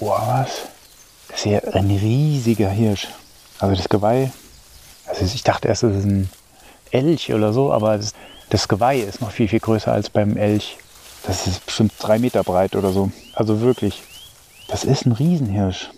Boah, 0.00 0.20
was? 0.26 0.62
Das 1.28 1.38
ist 1.38 1.44
ja 1.44 1.60
ein 1.74 1.90
riesiger 1.90 2.70
Hirsch. 2.70 3.06
Also 3.60 3.76
das 3.76 3.88
Geweih, 3.88 4.32
also 5.06 5.24
ich 5.24 5.44
dachte 5.44 5.68
erst, 5.68 5.84
das 5.84 5.94
ist 5.94 6.06
ein 6.06 6.28
Elch 6.90 7.32
oder 7.32 7.52
so, 7.52 7.72
aber 7.72 7.98
das, 7.98 8.14
das 8.52 8.68
Geweih 8.68 9.00
ist 9.00 9.22
noch 9.22 9.30
viel, 9.30 9.48
viel 9.48 9.60
größer 9.60 9.90
als 9.90 10.10
beim 10.10 10.36
Elch. 10.36 10.76
Das 11.22 11.46
ist 11.46 11.64
bestimmt 11.64 11.94
drei 11.98 12.18
Meter 12.18 12.44
breit 12.44 12.76
oder 12.76 12.92
so. 12.92 13.10
Also 13.32 13.62
wirklich. 13.62 14.02
Das 14.68 14.84
ist 14.84 15.06
ein 15.06 15.12
Riesenhirsch. 15.12 15.90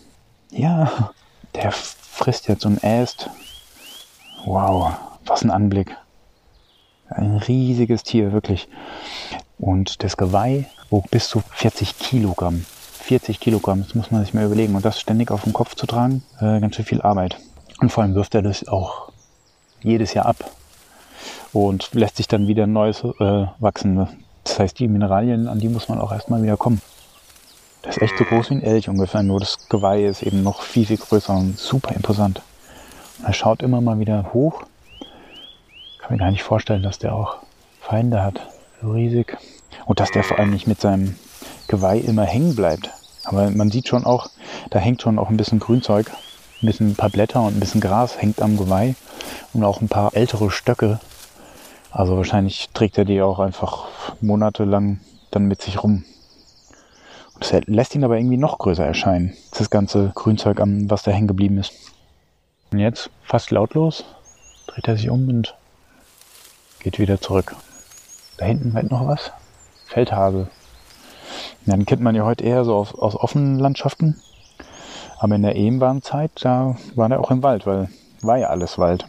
Ja, 0.53 1.11
der 1.57 1.73
frisst 1.73 2.47
jetzt 2.47 2.65
und 2.65 2.85
äst. 2.85 3.29
Wow, 4.45 4.93
was 5.27 5.43
ein 5.43 5.51
Anblick. 5.51 5.97
Ein 7.09 7.39
riesiges 7.39 8.05
Tier, 8.05 8.33
wirklich. 8.33 8.69
Und 9.59 10.05
das 10.05 10.17
Geweih 10.17 10.67
wog 10.91 11.11
bis 11.11 11.27
zu 11.27 11.43
40 11.55 11.99
Kilogramm. 11.99 12.65
40 13.01 13.41
Kilogramm, 13.41 13.83
das 13.83 13.97
muss 13.97 14.13
man 14.13 14.25
sich 14.25 14.33
mal 14.33 14.45
überlegen. 14.45 14.77
Und 14.77 14.85
das 14.85 15.01
ständig 15.01 15.33
auf 15.33 15.43
dem 15.43 15.53
Kopf 15.53 15.75
zu 15.75 15.87
tragen, 15.87 16.23
äh, 16.39 16.61
ganz 16.61 16.77
schön 16.77 16.85
viel 16.85 17.03
Arbeit. 17.03 17.37
Und 17.81 17.91
vor 17.91 18.05
allem 18.05 18.15
wirft 18.15 18.37
er 18.37 18.43
das 18.43 18.69
auch 18.69 19.11
jedes 19.83 20.15
Jahr 20.15 20.27
ab 20.27 20.37
und 21.53 21.93
lässt 21.95 22.17
sich 22.17 22.29
dann 22.29 22.47
wieder 22.47 22.67
Neues 22.67 23.03
äh, 23.05 23.47
wachsen. 23.59 24.07
Das 24.45 24.59
heißt, 24.59 24.79
die 24.79 24.89
Mineralien, 24.89 25.49
an 25.49 25.59
die 25.59 25.69
muss 25.69 25.89
man 25.89 26.01
auch 26.01 26.13
erstmal 26.13 26.43
wieder 26.43 26.57
kommen. 26.57 26.81
Das 27.83 27.97
ist 27.97 28.03
echt 28.03 28.19
so 28.19 28.25
groß 28.25 28.51
wie 28.51 28.55
ein 28.55 28.63
Elch 28.63 28.89
ungefähr, 28.89 29.23
nur 29.23 29.41
das 29.41 29.69
Geweih 29.69 30.07
ist 30.07 30.23
eben 30.23 30.43
noch 30.43 30.63
viel, 30.63 30.87
viel 30.87 30.97
größer 30.97 31.35
und 31.35 31.59
super 31.59 31.95
imposant. 31.95 32.41
Er 33.23 33.33
schaut 33.33 33.63
immer 33.63 33.81
mal 33.81 33.99
wieder 33.99 34.33
hoch. 34.33 34.63
Kann 35.99 36.13
mir 36.13 36.19
gar 36.19 36.31
nicht 36.31 36.43
vorstellen, 36.43 36.83
dass 36.83 36.99
der 36.99 37.15
auch 37.15 37.37
Feinde 37.81 38.23
hat. 38.23 38.41
So 38.83 38.93
riesig. 38.93 39.37
Und 39.87 40.01
dass 40.01 40.11
der 40.11 40.25
vor 40.25 40.39
allem 40.39 40.51
nicht 40.51 40.67
mit 40.67 40.81
seinem 40.81 41.17
Geweih 41.69 41.99
immer 41.99 42.25
hängen 42.25 42.55
bleibt. 42.55 42.91
Aber 43.25 43.51
man 43.51 43.71
sieht 43.71 43.89
schon 43.89 44.05
auch, 44.05 44.31
da 44.71 44.79
hängt 44.79 45.03
schon 45.03 45.19
auch 45.19 45.31
ein 45.31 45.37
bisschen 45.37 45.59
Grünzeug, 45.59 46.11
ein 46.63 46.67
bisschen 46.67 46.91
ein 46.91 46.97
paar 46.97 47.11
Blätter 47.11 47.43
und 47.43 47.57
ein 47.57 47.61
bisschen 47.61 47.81
Gras 47.81 48.21
hängt 48.21 48.43
am 48.43 48.57
Geweih 48.57 48.95
und 49.53 49.65
auch 49.65 49.81
ein 49.81 49.89
paar 49.89 50.15
ältere 50.15 50.51
Stöcke. 50.51 51.01
Also 51.95 52.17
wahrscheinlich 52.17 52.71
trägt 52.75 52.99
er 52.99 53.05
die 53.05 53.23
auch 53.23 53.39
einfach 53.39 53.87
monatelang 54.21 54.99
dann 55.31 55.47
mit 55.47 55.63
sich 55.63 55.81
rum. 55.83 56.05
Das 57.39 57.53
lässt 57.67 57.95
ihn 57.95 58.03
aber 58.03 58.17
irgendwie 58.17 58.37
noch 58.37 58.59
größer 58.59 58.85
erscheinen, 58.85 59.33
das 59.57 59.71
ganze 59.71 60.11
Grünzeug, 60.13 60.59
was 60.61 61.05
da 61.05 61.13
hängen 61.13 61.29
geblieben 61.29 61.59
ist. 61.59 61.73
Und 62.73 62.81
jetzt, 62.81 63.11
fast 63.23 63.53
lautlos, 63.53 64.05
dreht 64.67 64.89
er 64.89 64.97
sich 64.97 65.09
um 65.09 65.29
und 65.29 65.55
geht 66.81 66.99
wieder 66.99 67.21
zurück. 67.21 67.55
Da 68.39 68.47
hinten 68.47 68.75
weit 68.75 68.91
noch 68.91 69.07
was. 69.07 69.31
Feldhase. 69.87 70.49
Ja, 71.65 71.77
den 71.77 71.87
kennt 71.87 72.03
man 72.03 72.17
ja 72.17 72.25
heute 72.25 72.43
eher 72.43 72.65
so 72.65 72.75
aus, 72.75 72.93
aus 72.93 73.15
offenen 73.15 73.61
Landschaften. 73.61 74.21
Aber 75.21 75.37
in 75.37 75.43
der 75.43 75.55
Ehmwarmzeit, 75.55 76.33
da 76.41 76.77
war 76.97 77.09
der 77.09 77.21
auch 77.21 77.31
im 77.31 77.45
Wald, 77.45 77.67
weil 77.67 77.89
war 78.21 78.37
ja 78.37 78.49
alles 78.49 78.79
Wald. 78.79 79.07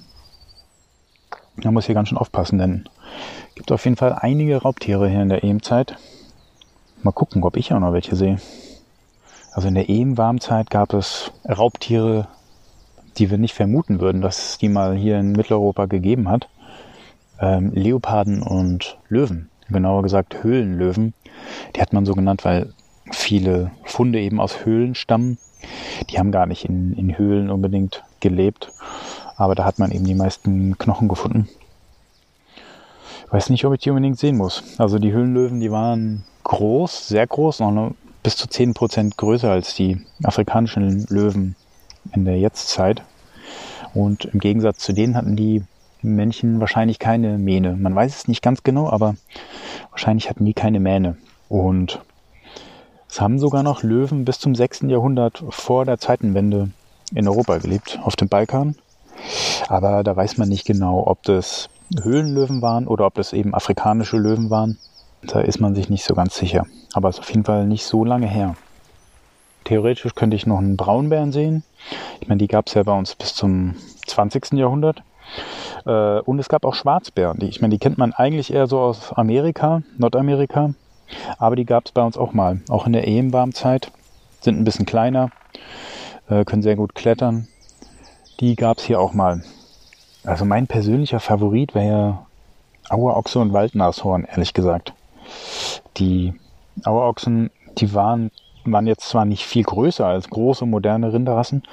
Man 1.63 1.73
muss 1.73 1.85
hier 1.85 1.95
ganz 1.95 2.09
schön 2.09 2.17
aufpassen, 2.17 2.57
denn 2.57 2.89
es 3.49 3.55
gibt 3.55 3.71
auf 3.71 3.85
jeden 3.85 3.97
Fall 3.97 4.13
einige 4.13 4.57
Raubtiere 4.61 5.09
hier 5.09 5.21
in 5.21 5.29
der 5.29 5.43
Ehmzeit. 5.43 5.97
Mal 7.01 7.11
gucken, 7.11 7.43
ob 7.43 7.55
ich 7.55 7.71
auch 7.71 7.79
noch 7.79 7.93
welche 7.93 8.15
sehe. 8.15 8.39
Also 9.53 9.69
in 9.69 9.75
der 9.75 9.87
Ehmwarmzeit 9.87 10.69
gab 10.69 10.93
es 10.93 11.31
Raubtiere, 11.47 12.27
die 13.17 13.31
wir 13.31 13.37
nicht 13.37 13.53
vermuten 13.53 14.01
würden, 14.01 14.21
dass 14.21 14.49
es 14.49 14.57
die 14.57 14.67
mal 14.67 14.95
hier 14.97 15.17
in 15.17 15.31
Mitteleuropa 15.31 15.85
gegeben 15.85 16.29
hat. 16.29 16.49
Ähm, 17.39 17.71
Leoparden 17.73 18.41
und 18.41 18.97
Löwen, 19.07 19.49
genauer 19.69 20.03
gesagt 20.03 20.43
Höhlenlöwen. 20.43 21.13
Die 21.75 21.81
hat 21.81 21.93
man 21.93 22.05
so 22.05 22.13
genannt, 22.13 22.43
weil 22.43 22.73
viele 23.11 23.71
Funde 23.85 24.19
eben 24.19 24.41
aus 24.41 24.65
Höhlen 24.65 24.93
stammen. 24.93 25.37
Die 26.09 26.19
haben 26.19 26.31
gar 26.31 26.47
nicht 26.47 26.65
in, 26.65 26.93
in 26.93 27.17
Höhlen 27.17 27.49
unbedingt 27.49 28.03
gelebt, 28.19 28.73
aber 29.37 29.55
da 29.55 29.65
hat 29.65 29.79
man 29.79 29.91
eben 29.91 30.05
die 30.05 30.15
meisten 30.15 30.77
Knochen 30.77 31.07
gefunden. 31.07 31.47
Ich 33.25 33.33
weiß 33.33 33.49
nicht, 33.49 33.65
ob 33.65 33.73
ich 33.73 33.81
die 33.81 33.89
unbedingt 33.89 34.19
sehen 34.19 34.37
muss. 34.37 34.63
Also 34.77 34.99
die 34.99 35.11
Höhlenlöwen, 35.11 35.59
die 35.59 35.71
waren 35.71 36.23
groß, 36.43 37.07
sehr 37.07 37.25
groß, 37.25 37.59
noch 37.59 37.93
bis 38.23 38.37
zu 38.37 38.47
10% 38.47 39.17
größer 39.17 39.51
als 39.51 39.75
die 39.75 40.01
afrikanischen 40.23 41.05
Löwen 41.09 41.55
in 42.13 42.25
der 42.25 42.37
Jetztzeit. 42.37 43.03
Und 43.93 44.25
im 44.25 44.39
Gegensatz 44.39 44.79
zu 44.79 44.93
denen 44.93 45.15
hatten 45.15 45.35
die 45.35 45.63
Männchen 46.01 46.59
wahrscheinlich 46.59 46.99
keine 46.99 47.37
Mähne. 47.37 47.75
Man 47.75 47.95
weiß 47.95 48.15
es 48.15 48.27
nicht 48.27 48.41
ganz 48.41 48.63
genau, 48.63 48.89
aber 48.89 49.15
wahrscheinlich 49.91 50.29
hatten 50.29 50.45
die 50.45 50.53
keine 50.53 50.79
Mähne. 50.79 51.17
Und 51.49 52.01
es 53.09 53.21
haben 53.21 53.39
sogar 53.39 53.63
noch 53.63 53.83
Löwen 53.83 54.25
bis 54.25 54.39
zum 54.39 54.55
6. 54.55 54.81
Jahrhundert 54.87 55.43
vor 55.49 55.85
der 55.85 55.97
Zeitenwende 55.97 56.69
in 57.13 57.27
Europa 57.27 57.57
gelebt, 57.57 57.99
auf 58.03 58.15
dem 58.15 58.27
Balkan. 58.27 58.75
Aber 59.67 60.03
da 60.03 60.15
weiß 60.15 60.37
man 60.37 60.49
nicht 60.49 60.65
genau, 60.65 61.05
ob 61.05 61.23
das 61.23 61.69
Höhlenlöwen 62.01 62.61
waren 62.61 62.87
oder 62.87 63.05
ob 63.05 63.15
das 63.15 63.33
eben 63.33 63.53
afrikanische 63.53 64.17
Löwen 64.17 64.49
waren. 64.49 64.77
Da 65.23 65.41
ist 65.41 65.59
man 65.59 65.75
sich 65.75 65.89
nicht 65.89 66.03
so 66.03 66.13
ganz 66.13 66.35
sicher. 66.35 66.65
Aber 66.93 67.09
es 67.09 67.15
ist 67.15 67.21
auf 67.21 67.29
jeden 67.29 67.45
Fall 67.45 67.65
nicht 67.65 67.85
so 67.85 68.05
lange 68.05 68.27
her. 68.27 68.55
Theoretisch 69.63 70.13
könnte 70.13 70.35
ich 70.35 70.45
noch 70.45 70.59
einen 70.59 70.77
Braunbären 70.77 71.31
sehen. 71.31 71.63
Ich 72.21 72.27
meine, 72.27 72.37
die 72.37 72.47
gab 72.47 72.67
es 72.67 72.75
ja 72.75 72.83
bei 72.83 72.95
uns 72.97 73.15
bis 73.15 73.33
zum 73.33 73.75
20. 74.05 74.53
Jahrhundert. 74.53 75.01
Äh, 75.85 76.19
und 76.19 76.39
es 76.39 76.49
gab 76.49 76.65
auch 76.65 76.75
Schwarzbären. 76.75 77.41
Ich 77.41 77.61
meine, 77.61 77.71
die 77.71 77.79
kennt 77.79 77.97
man 77.97 78.13
eigentlich 78.13 78.53
eher 78.53 78.67
so 78.67 78.79
aus 78.79 79.11
Amerika, 79.13 79.81
Nordamerika. 79.97 80.75
Aber 81.37 81.55
die 81.55 81.65
gab 81.65 81.85
es 81.85 81.91
bei 81.91 82.03
uns 82.03 82.17
auch 82.17 82.33
mal, 82.33 82.61
auch 82.69 82.85
in 82.85 82.93
der 82.93 83.07
Ehenwarmzeit. 83.07 83.91
Sind 84.41 84.59
ein 84.59 84.63
bisschen 84.63 84.85
kleiner, 84.85 85.31
äh, 86.29 86.45
können 86.45 86.61
sehr 86.61 86.75
gut 86.75 86.93
klettern. 86.93 87.47
Die 88.41 88.55
gab 88.57 88.79
es 88.79 88.83
hier 88.83 88.99
auch 88.99 89.13
mal. 89.13 89.43
Also 90.25 90.43
mein 90.43 90.67
persönlicher 90.67 91.21
Favorit 91.21 91.73
wäre 91.73 92.25
Auerochse 92.89 93.39
und 93.39 93.53
Waldnashorn, 93.53 94.25
ehrlich 94.25 94.53
gesagt. 94.53 94.93
Die 95.97 96.33
Auerochsen, 96.83 97.49
die 97.77 97.93
waren, 97.93 98.31
waren 98.65 98.87
jetzt 98.87 99.07
zwar 99.07 99.23
nicht 99.23 99.45
viel 99.45 99.63
größer 99.63 100.05
als 100.05 100.29
große 100.29 100.65
moderne 100.65 101.13
Rinderrassen 101.13 101.63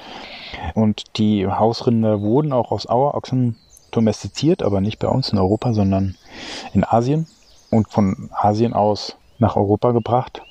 und 0.75 1.19
die 1.19 1.47
Hausrinder 1.49 2.21
wurden 2.21 2.53
auch 2.53 2.71
aus 2.71 2.87
Auerochsen 2.87 3.57
domestiziert, 3.91 4.63
aber 4.63 4.81
nicht 4.81 5.01
bei 5.01 5.09
uns 5.09 5.31
in 5.31 5.39
Europa, 5.39 5.73
sondern 5.73 6.17
in 6.75 6.85
Asien 6.85 7.27
und 7.71 7.89
von 7.89 8.31
Asien 8.33 8.73
aus 8.73 9.17
nach 9.39 9.57
Europa 9.57 9.91
gebracht. 9.91 10.43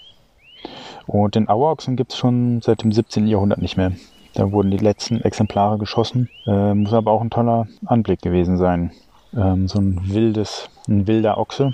Und 1.07 1.35
den 1.35 1.47
Auerochsen 1.47 1.95
gibt 1.95 2.11
es 2.11 2.17
schon 2.17 2.61
seit 2.61 2.83
dem 2.83 2.91
17. 2.91 3.27
Jahrhundert 3.27 3.61
nicht 3.61 3.77
mehr. 3.77 3.93
Da 4.33 4.51
wurden 4.51 4.71
die 4.71 4.77
letzten 4.77 5.21
Exemplare 5.21 5.77
geschossen. 5.77 6.29
Äh, 6.45 6.73
muss 6.73 6.93
aber 6.93 7.11
auch 7.11 7.21
ein 7.21 7.29
toller 7.29 7.67
Anblick 7.85 8.21
gewesen 8.21 8.57
sein. 8.57 8.91
Ähm, 9.35 9.67
so 9.67 9.79
ein 9.79 10.01
wildes, 10.05 10.69
ein 10.87 11.07
wilder 11.07 11.37
Ochse. 11.37 11.73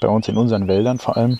Bei 0.00 0.08
uns 0.08 0.28
in 0.28 0.36
unseren 0.36 0.68
Wäldern 0.68 0.98
vor 0.98 1.16
allem. 1.16 1.38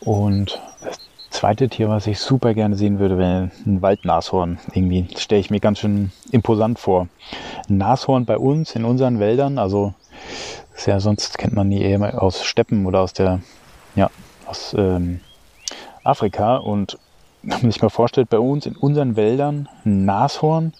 Und 0.00 0.60
das 0.80 0.98
zweite 1.30 1.68
Tier, 1.68 1.88
was 1.88 2.06
ich 2.06 2.18
super 2.18 2.54
gerne 2.54 2.74
sehen 2.74 2.98
würde, 2.98 3.18
wäre 3.18 3.50
ein 3.66 3.82
Waldnashorn. 3.82 4.58
Irgendwie 4.72 5.06
stelle 5.16 5.40
ich 5.40 5.50
mir 5.50 5.60
ganz 5.60 5.78
schön 5.78 6.10
imposant 6.32 6.78
vor. 6.78 7.08
Ein 7.68 7.78
Nashorn 7.78 8.24
bei 8.24 8.38
uns 8.38 8.74
in 8.74 8.84
unseren 8.84 9.20
Wäldern, 9.20 9.58
also 9.58 9.94
ist 10.74 10.86
ja 10.86 11.00
sonst 11.00 11.38
kennt 11.38 11.54
man 11.54 11.70
die 11.70 11.82
eher 11.82 12.22
aus 12.22 12.44
Steppen 12.44 12.86
oder 12.86 13.00
aus 13.00 13.12
der 13.12 13.40
ja, 13.94 14.10
aus 14.46 14.74
ähm, 14.78 15.20
Afrika. 16.04 16.56
Und 16.56 16.98
wenn 17.50 17.62
man 17.62 17.70
sich 17.70 17.80
mal 17.80 17.88
vorstellt, 17.88 18.28
bei 18.28 18.38
uns 18.38 18.66
in 18.66 18.76
unseren 18.76 19.16
Wäldern 19.16 19.68
ein 19.84 20.04
Nashorn, 20.04 20.74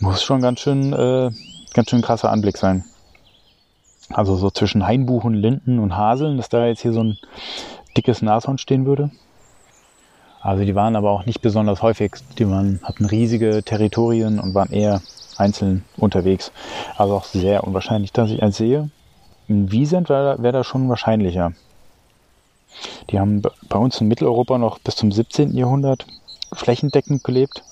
muss 0.00 0.22
schon 0.22 0.40
ganz 0.40 0.60
schön, 0.60 0.92
äh, 0.92 1.30
ganz 1.74 1.90
schön 1.90 2.02
krasser 2.02 2.30
Anblick 2.30 2.56
sein. 2.56 2.84
Also 4.10 4.36
so 4.36 4.50
zwischen 4.50 4.86
Hainbuchen, 4.86 5.34
Linden 5.34 5.78
und 5.78 5.96
Haseln, 5.96 6.36
dass 6.36 6.48
da 6.48 6.66
jetzt 6.66 6.80
hier 6.80 6.92
so 6.92 7.02
ein 7.02 7.18
dickes 7.96 8.22
Nashorn 8.22 8.58
stehen 8.58 8.86
würde. 8.86 9.10
Also 10.40 10.64
die 10.64 10.74
waren 10.74 10.96
aber 10.96 11.10
auch 11.10 11.26
nicht 11.26 11.40
besonders 11.40 11.82
häufig. 11.82 12.16
Die 12.38 12.48
waren, 12.48 12.80
hatten 12.82 13.04
riesige 13.04 13.62
Territorien 13.62 14.40
und 14.40 14.54
waren 14.54 14.72
eher 14.72 15.00
einzeln 15.36 15.84
unterwegs. 15.96 16.52
Also 16.96 17.14
auch 17.14 17.24
sehr 17.24 17.64
unwahrscheinlich, 17.64 18.12
dass 18.12 18.30
ich 18.30 18.42
eins 18.42 18.56
sehe. 18.56 18.90
In 19.48 19.70
Wiesent 19.70 20.08
wäre 20.08 20.42
wär 20.42 20.52
da 20.52 20.64
schon 20.64 20.88
wahrscheinlicher. 20.88 21.52
Die 23.10 23.20
haben 23.20 23.42
bei 23.42 23.78
uns 23.78 24.00
in 24.00 24.08
Mitteleuropa 24.08 24.58
noch 24.58 24.78
bis 24.78 24.96
zum 24.96 25.12
17. 25.12 25.56
Jahrhundert 25.56 26.06
flächendeckend 26.52 27.24
gelebt. 27.24 27.62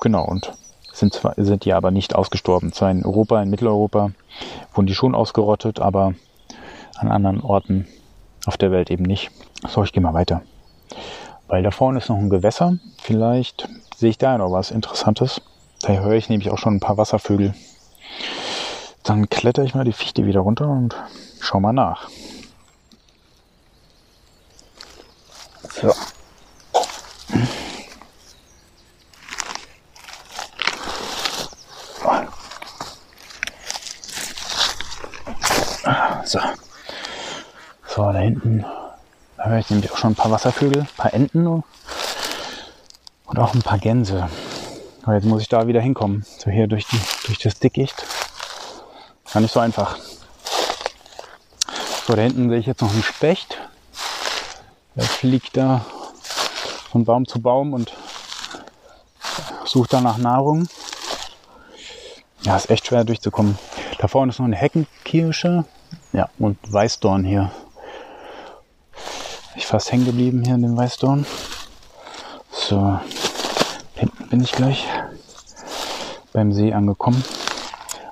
Genau, 0.00 0.24
und 0.24 0.52
sind, 0.92 1.14
zwar, 1.14 1.34
sind 1.36 1.64
die 1.64 1.72
aber 1.72 1.90
nicht 1.90 2.14
ausgestorben. 2.14 2.72
Zwar 2.72 2.90
in 2.90 3.04
Europa, 3.04 3.42
in 3.42 3.50
Mitteleuropa 3.50 4.12
wurden 4.74 4.86
die 4.86 4.94
schon 4.94 5.14
ausgerottet, 5.14 5.80
aber 5.80 6.14
an 6.96 7.10
anderen 7.10 7.40
Orten 7.40 7.86
auf 8.46 8.56
der 8.56 8.70
Welt 8.70 8.90
eben 8.90 9.04
nicht. 9.04 9.30
So, 9.66 9.82
ich 9.82 9.92
gehe 9.92 10.02
mal 10.02 10.14
weiter. 10.14 10.42
Weil 11.48 11.62
da 11.62 11.70
vorne 11.70 11.98
ist 11.98 12.08
noch 12.08 12.16
ein 12.16 12.30
Gewässer. 12.30 12.78
Vielleicht 12.98 13.68
sehe 13.96 14.10
ich 14.10 14.18
da 14.18 14.38
noch 14.38 14.52
was 14.52 14.70
Interessantes. 14.70 15.40
Da 15.82 15.92
höre 15.92 16.12
ich 16.12 16.28
nämlich 16.28 16.50
auch 16.50 16.58
schon 16.58 16.76
ein 16.76 16.80
paar 16.80 16.96
Wasservögel. 16.96 17.54
Dann 19.02 19.28
kletter 19.28 19.64
ich 19.64 19.74
mal 19.74 19.84
die 19.84 19.92
Fichte 19.92 20.26
wieder 20.26 20.40
runter 20.40 20.68
und 20.68 20.94
schau 21.40 21.58
mal 21.58 21.72
nach. 21.72 22.08
So. 25.82 25.92
So. 36.24 36.38
So, 37.88 38.12
da 38.12 38.18
hinten 38.18 38.64
da 39.36 39.48
höre 39.48 39.58
ich 39.58 39.70
nämlich 39.70 39.90
auch 39.90 39.96
schon 39.96 40.12
ein 40.12 40.14
paar 40.14 40.30
Wasservögel, 40.30 40.82
ein 40.82 40.88
paar 40.96 41.12
Enten 41.12 41.48
und 41.48 41.64
auch 43.36 43.52
ein 43.52 43.62
paar 43.62 43.78
Gänse. 43.78 44.28
Aber 45.02 45.14
jetzt 45.14 45.24
muss 45.24 45.42
ich 45.42 45.48
da 45.48 45.66
wieder 45.66 45.80
hinkommen. 45.80 46.24
So 46.38 46.48
hier 46.48 46.68
durch, 46.68 46.86
die, 46.86 47.00
durch 47.26 47.38
das 47.38 47.58
Dickicht. 47.58 48.04
Gar 49.32 49.40
nicht 49.40 49.52
so 49.52 49.58
einfach. 49.58 49.98
So, 52.06 52.14
da 52.14 52.22
hinten 52.22 52.50
sehe 52.50 52.60
ich 52.60 52.66
jetzt 52.66 52.82
noch 52.82 52.92
einen 52.92 53.02
Specht. 53.02 53.58
Fliegt 55.22 55.56
da 55.56 55.84
von 56.90 57.04
Baum 57.04 57.28
zu 57.28 57.40
Baum 57.40 57.74
und 57.74 57.92
sucht 59.64 59.92
da 59.92 60.00
nach 60.00 60.18
Nahrung. 60.18 60.66
Ja, 62.42 62.56
ist 62.56 62.70
echt 62.70 62.88
schwer 62.88 63.04
durchzukommen. 63.04 63.56
Da 64.00 64.08
vorne 64.08 64.30
ist 64.30 64.40
noch 64.40 64.46
eine 64.46 64.56
Heckenkirsche. 64.56 65.64
Ja, 66.12 66.28
und 66.40 66.58
Weißdorn 66.64 67.22
hier. 67.22 67.52
Ich 69.54 69.64
fast 69.64 69.92
hängen 69.92 70.06
geblieben 70.06 70.42
hier 70.44 70.56
in 70.56 70.62
dem 70.62 70.76
Weißdorn. 70.76 71.24
So, 72.50 72.98
hinten 73.94 74.28
bin 74.28 74.42
ich 74.42 74.50
gleich 74.50 74.88
beim 76.32 76.52
See 76.52 76.72
angekommen. 76.72 77.24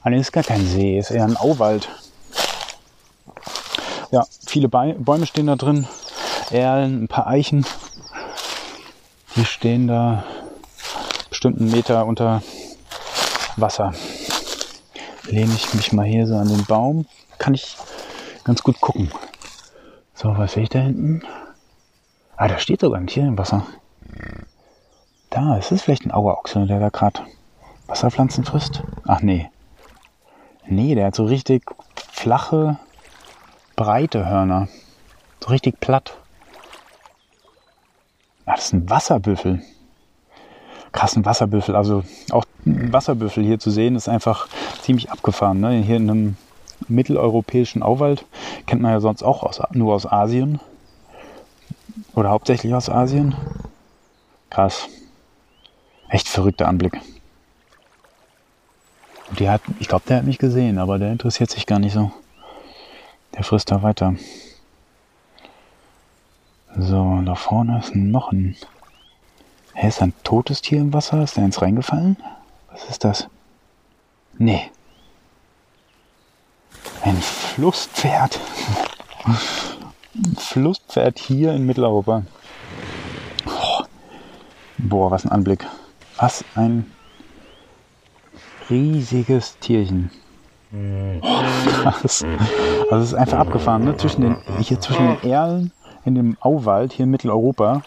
Ah, 0.03 0.11
nee, 0.11 0.21
ist 0.21 0.31
gar 0.31 0.45
kein 0.45 0.65
See, 0.65 0.97
ist 0.97 1.11
eher 1.11 1.25
ein 1.25 1.37
Auwald. 1.37 1.89
Ja, 4.13 4.25
viele 4.47 4.69
Bäume 4.69 5.27
stehen 5.27 5.49
da 5.49 5.57
drin. 5.57 5.89
Erlen, 6.51 7.05
ein 7.05 7.09
paar 7.09 7.27
Eichen. 7.27 7.65
Die 9.37 9.45
stehen 9.45 9.87
da 9.87 10.25
bestimmt 11.29 11.61
einen 11.61 11.71
Meter 11.71 12.07
unter 12.07 12.43
Wasser. 13.57 13.95
Lehne 15.25 15.55
ich 15.55 15.73
mich 15.75 15.93
mal 15.93 16.07
hier 16.07 16.27
so 16.27 16.37
an 16.37 16.49
den 16.49 16.65
Baum. 16.65 17.07
Kann 17.39 17.55
ich 17.55 17.77
ganz 18.45 18.63
gut 18.63 18.81
gucken. 18.81 19.11
So, 20.15 20.37
was 20.37 20.53
sehe 20.53 20.65
ich 20.65 20.69
da 20.69 20.81
hinten? 20.81 21.23
Ah, 22.37 22.49
da 22.49 22.59
steht 22.59 22.81
sogar 22.81 23.01
ein 23.01 23.07
Tier 23.07 23.25
im 23.25 23.39
Wasser. 23.39 23.67
Da, 25.31 25.57
ist 25.57 25.71
es 25.71 25.83
vielleicht 25.83 26.05
ein 26.05 26.13
Auerochse, 26.13 26.67
der 26.67 26.81
da 26.81 26.89
gerade 26.89 27.21
Wasserpflanzen 27.87 28.45
frisst? 28.45 28.83
Ach 29.07 29.21
nee. 29.21 29.49
Nee, 30.67 30.95
der 30.95 31.07
hat 31.07 31.15
so 31.15 31.25
richtig 31.25 31.63
flache, 31.95 32.79
breite 33.77 34.27
Hörner. 34.27 34.69
So 35.41 35.51
richtig 35.51 35.81
platt. 35.81 36.20
Ah, 38.51 38.57
das 38.57 38.65
ist 38.65 38.73
ein 38.73 38.91
Wasserbüffel. 38.91 39.63
Krass, 40.91 41.15
ein 41.15 41.25
Wasserbüffel. 41.25 41.77
Also 41.77 42.03
auch 42.33 42.45
ein 42.67 42.93
Wasserbüffel 42.93 43.45
hier 43.45 43.61
zu 43.61 43.71
sehen, 43.71 43.95
ist 43.95 44.09
einfach 44.09 44.49
ziemlich 44.83 45.13
abgefahren. 45.13 45.61
Ne? 45.61 45.75
Hier 45.83 45.99
in 45.99 46.11
einem 46.11 46.37
mitteleuropäischen 46.89 47.85
Auwald. 47.85 48.25
Kennt 48.67 48.83
man 48.83 48.91
ja 48.91 48.99
sonst 48.99 49.23
auch 49.23 49.45
aus, 49.45 49.63
nur 49.71 49.95
aus 49.95 50.05
Asien. 50.05 50.59
Oder 52.17 52.31
hauptsächlich 52.31 52.75
aus 52.75 52.91
Asien. 52.91 53.37
Krass. 54.51 54.89
Echt 56.09 56.27
verrückter 56.27 56.67
Anblick. 56.67 57.01
Die 59.39 59.49
hat, 59.49 59.61
ich 59.79 59.87
glaube, 59.87 60.07
der 60.09 60.17
hat 60.17 60.25
mich 60.25 60.39
gesehen, 60.39 60.79
aber 60.79 60.99
der 60.99 61.13
interessiert 61.13 61.53
sich 61.53 61.67
gar 61.67 61.79
nicht 61.79 61.93
so. 61.93 62.11
Der 63.37 63.45
frisst 63.45 63.71
da 63.71 63.85
weiter. 63.85 64.17
So, 66.79 67.21
da 67.25 67.35
vorne 67.35 67.79
ist 67.79 67.95
noch 67.95 68.33
ein. 68.33 68.57
Hä, 69.75 69.89
ist 69.89 70.03
ein 70.03 70.15
totes 70.25 70.63
Tier 70.63 70.81
im 70.81 70.93
Wasser? 70.93 71.23
Ist 71.23 71.37
da 71.37 71.43
eins 71.43 71.63
reingefallen? 71.63 72.17
Was 72.71 72.85
ist 72.85 73.05
das? 73.05 73.29
Nee, 74.39 74.71
ein 77.03 77.17
Flusspferd. 77.17 78.39
Ein 79.25 80.37
Flusspferd 80.37 81.19
hier 81.19 81.55
in 81.55 81.67
Mitteleuropa. 81.67 82.25
Oh. 83.47 83.85
Boah, 84.79 85.11
was 85.11 85.25
ein 85.25 85.33
Anblick. 85.33 85.67
Was 86.17 86.45
ein 86.55 86.91
riesiges 88.69 89.59
Tierchen. 89.59 90.11
Oh, 90.73 91.21
krass. 91.83 92.25
Also 92.93 93.03
es 93.03 93.09
ist 93.09 93.15
einfach 93.15 93.41
abgefahren, 93.41 93.83
ne? 93.83 93.97
Zwischen 93.97 94.21
den, 94.21 94.37
hier 94.61 94.81
zwischen 94.81 95.05
den 95.05 95.29
Erlen 95.29 95.73
in 96.05 96.15
dem 96.15 96.37
Auwald 96.41 96.93
hier 96.93 97.05
in 97.05 97.11
Mitteleuropa 97.11 97.83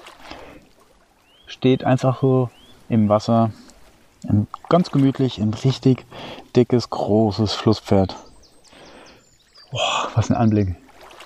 steht 1.48 1.84
einfach 1.84 2.22
so 2.22 2.50
im 2.90 3.10
Wasser 3.10 3.52
ein, 4.28 4.48
ganz 4.70 4.92
gemütlich 4.92 5.40
ein 5.40 5.54
richtig 5.54 6.06
dickes, 6.56 6.90
großes 6.90 7.54
Flusspferd. 7.54 8.16
Boah, 9.72 10.10
was 10.16 10.30
ein 10.30 10.38
Anblick. 10.38 10.76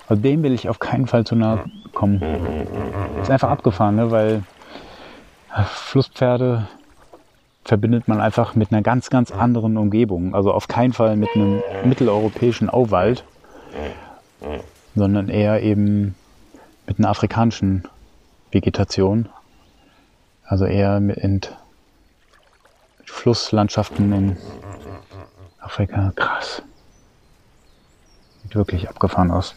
Also 0.08 0.22
dem 0.22 0.42
will 0.42 0.52
ich 0.52 0.68
auf 0.68 0.78
keinen 0.78 1.06
Fall 1.06 1.24
zu 1.24 1.36
nahe 1.36 1.64
kommen. 1.92 2.22
Ist 3.20 3.30
einfach 3.30 3.50
abgefahren, 3.50 3.96
ne? 3.96 4.10
weil 4.10 4.42
Flusspferde 5.66 6.66
verbindet 7.64 8.08
man 8.08 8.20
einfach 8.20 8.54
mit 8.54 8.72
einer 8.72 8.80
ganz, 8.80 9.10
ganz 9.10 9.30
anderen 9.30 9.76
Umgebung. 9.76 10.34
Also 10.34 10.52
auf 10.52 10.68
keinen 10.68 10.94
Fall 10.94 11.16
mit 11.16 11.28
einem 11.34 11.62
mitteleuropäischen 11.84 12.70
Auwald, 12.70 13.24
sondern 14.94 15.28
eher 15.28 15.62
eben 15.62 16.14
mit 16.88 16.98
einer 16.98 17.10
afrikanischen 17.10 17.84
Vegetation. 18.50 19.28
Also 20.44 20.64
eher 20.64 20.98
mit 20.98 21.54
Flusslandschaften 23.04 24.12
in 24.12 24.36
Afrika. 25.60 26.12
Krass. 26.16 26.62
Sieht 28.42 28.56
wirklich 28.56 28.88
abgefahren 28.88 29.30
aus. 29.30 29.54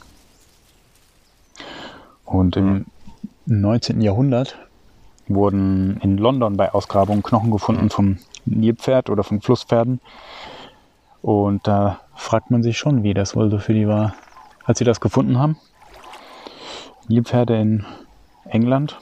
Und 2.25 2.57
im 2.57 2.85
19. 3.45 4.01
Jahrhundert 4.01 4.57
wurden 5.27 5.97
in 6.01 6.17
London 6.17 6.57
bei 6.57 6.73
Ausgrabungen 6.73 7.23
Knochen 7.23 7.51
gefunden 7.51 7.89
vom 7.89 8.17
Nilpferd 8.45 9.09
oder 9.09 9.23
von 9.23 9.41
Flusspferden. 9.41 10.01
Und 11.21 11.65
da 11.65 12.01
fragt 12.15 12.51
man 12.51 12.61
sich 12.63 12.77
schon, 12.77 13.03
wie 13.03 13.13
das 13.13 13.35
wohl 13.35 13.49
so 13.49 13.59
für 13.59 13.73
die 13.73 13.87
war, 13.87 14.15
als 14.65 14.79
sie 14.79 14.85
das 14.85 14.99
gefunden 14.99 15.39
haben. 15.39 15.57
Nilpferde 17.07 17.59
in 17.59 17.85
England. 18.45 18.97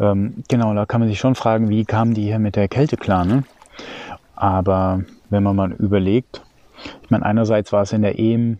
Ähm, 0.00 0.44
genau, 0.48 0.74
da 0.74 0.86
kann 0.86 1.00
man 1.00 1.08
sich 1.08 1.18
schon 1.18 1.34
fragen, 1.34 1.68
wie 1.68 1.84
kamen 1.84 2.14
die 2.14 2.24
hier 2.24 2.38
mit 2.38 2.56
der 2.56 2.68
Kälte 2.68 2.96
klar. 2.96 3.24
Ne? 3.24 3.44
Aber 4.34 5.02
wenn 5.30 5.42
man 5.42 5.56
mal 5.56 5.72
überlegt, 5.72 6.42
ich 7.02 7.10
meine, 7.10 7.24
einerseits 7.24 7.72
war 7.72 7.82
es 7.82 7.92
in 7.92 8.02
der 8.02 8.18
ehem 8.18 8.58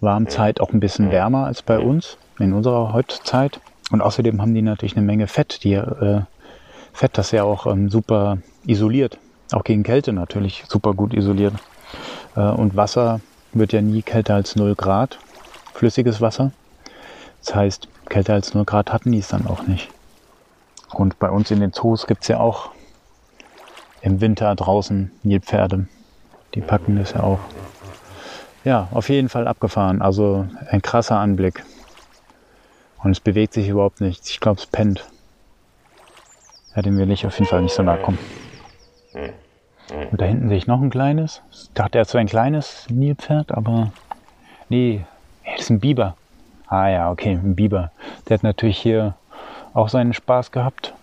Warmzeit 0.00 0.60
auch 0.60 0.72
ein 0.72 0.80
bisschen 0.80 1.10
wärmer 1.10 1.46
als 1.46 1.62
bei 1.62 1.78
uns, 1.78 2.18
in 2.38 2.52
unserer 2.52 2.92
Heutzeit. 2.92 3.60
Und 3.90 4.00
außerdem 4.00 4.40
haben 4.42 4.54
die 4.54 4.62
natürlich 4.62 4.96
eine 4.96 5.06
Menge 5.06 5.26
Fett, 5.26 5.62
die 5.62 5.74
äh, 5.74 6.22
Fett, 6.92 7.18
das 7.18 7.30
ja 7.30 7.44
auch 7.44 7.66
ähm, 7.66 7.88
super 7.88 8.38
isoliert, 8.66 9.18
auch 9.52 9.64
gegen 9.64 9.82
Kälte 9.84 10.12
natürlich 10.12 10.64
super 10.66 10.94
gut 10.94 11.14
isoliert. 11.14 11.54
Äh, 12.34 12.40
und 12.40 12.76
Wasser 12.76 13.20
wird 13.52 13.72
ja 13.72 13.80
nie 13.80 14.02
kälter 14.02 14.34
als 14.34 14.56
0 14.56 14.74
Grad, 14.74 15.18
flüssiges 15.76 16.20
Wasser. 16.20 16.52
Das 17.44 17.54
heißt, 17.54 17.88
kälter 18.08 18.34
als 18.34 18.54
0 18.54 18.64
Grad 18.64 18.92
hatten 18.92 19.12
die 19.12 19.18
es 19.18 19.28
dann 19.28 19.46
auch 19.46 19.66
nicht. 19.66 19.88
Und 20.92 21.18
bei 21.18 21.30
uns 21.30 21.50
in 21.50 21.60
den 21.60 21.72
Zoos 21.72 22.06
gibt 22.06 22.22
es 22.22 22.28
ja 22.28 22.40
auch 22.40 22.70
im 24.00 24.20
Winter 24.20 24.54
draußen 24.54 25.10
Nilpferde. 25.22 25.86
Die 26.54 26.60
packen 26.60 26.96
das 26.96 27.12
ja 27.12 27.22
auch. 27.22 27.40
Ja, 28.64 28.88
auf 28.92 29.08
jeden 29.08 29.28
Fall 29.28 29.46
abgefahren. 29.46 30.00
Also 30.00 30.46
ein 30.70 30.82
krasser 30.82 31.18
Anblick. 31.18 31.64
Und 33.02 33.10
es 33.10 33.20
bewegt 33.20 33.52
sich 33.52 33.68
überhaupt 33.68 34.00
nichts. 34.00 34.30
Ich 34.30 34.40
glaube, 34.40 34.58
es 34.58 34.66
pennt. 34.66 35.06
Ja, 36.74 36.82
dem 36.82 36.98
will 36.98 37.10
ich 37.10 37.26
auf 37.26 37.38
jeden 37.38 37.48
Fall 37.48 37.62
nicht 37.62 37.74
so 37.74 37.82
nahe 37.82 37.98
kommen. 37.98 38.18
Und 40.10 40.20
da 40.20 40.24
hinten 40.24 40.48
sehe 40.48 40.58
ich 40.58 40.66
noch 40.66 40.80
ein 40.80 40.90
kleines. 40.90 41.42
Ich 41.52 41.70
dachte, 41.74 41.98
er 41.98 42.00
hat 42.02 42.08
so 42.08 42.18
ein 42.18 42.26
kleines 42.26 42.86
Nilpferd, 42.90 43.52
aber 43.52 43.92
nee, 44.68 45.04
das 45.52 45.62
ist 45.62 45.70
ein 45.70 45.80
Biber. 45.80 46.16
Ah 46.66 46.88
ja, 46.88 47.10
okay, 47.10 47.32
ein 47.32 47.54
Biber. 47.54 47.92
Der 48.28 48.34
hat 48.38 48.42
natürlich 48.42 48.78
hier 48.78 49.14
auch 49.72 49.88
seinen 49.88 50.12
Spaß 50.12 50.50
gehabt. 50.50 50.94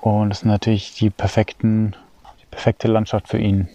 Und 0.00 0.30
es 0.30 0.38
ist 0.38 0.44
natürlich 0.44 0.94
die 0.94 1.10
perfekten, 1.10 1.96
die 2.40 2.46
perfekte 2.50 2.88
Landschaft 2.88 3.28
für 3.28 3.38
ihn. 3.38 3.68